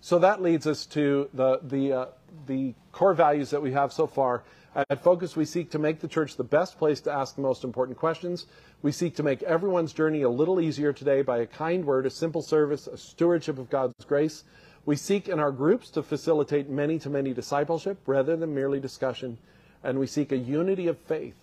[0.00, 2.06] So that leads us to the, the, uh,
[2.46, 4.42] the core values that we have so far.
[4.74, 7.62] At Focus, we seek to make the church the best place to ask the most
[7.62, 8.46] important questions.
[8.82, 12.10] We seek to make everyone's journey a little easier today by a kind word, a
[12.10, 14.42] simple service, a stewardship of God's grace.
[14.84, 19.38] We seek in our groups to facilitate many to many discipleship rather than merely discussion.
[19.84, 21.36] And we seek a unity of faith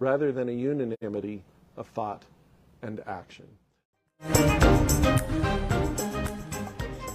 [0.00, 1.44] rather than a unanimity
[1.78, 2.24] of thought
[2.82, 3.46] and action.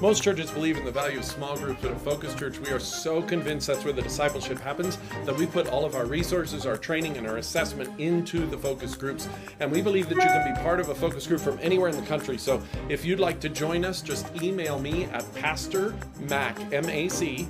[0.02, 2.80] Most churches believe in the value of small groups, but at Focus Church, we are
[2.80, 6.76] so convinced that's where the discipleship happens that we put all of our resources, our
[6.76, 9.30] training, and our assessment into the focus groups.
[9.60, 11.96] And we believe that you can be part of a focus group from anywhere in
[11.96, 12.40] the country.
[12.40, 17.08] So if you'd like to join us, just email me at Pastor Mac, M A
[17.08, 17.48] C,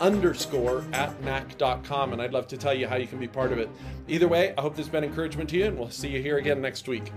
[0.00, 3.58] underscore at mac.com, and I'd love to tell you how you can be part of
[3.58, 3.70] it.
[4.08, 6.38] Either way, I hope this has been encouragement to you, and we'll see you here
[6.38, 7.12] again next week.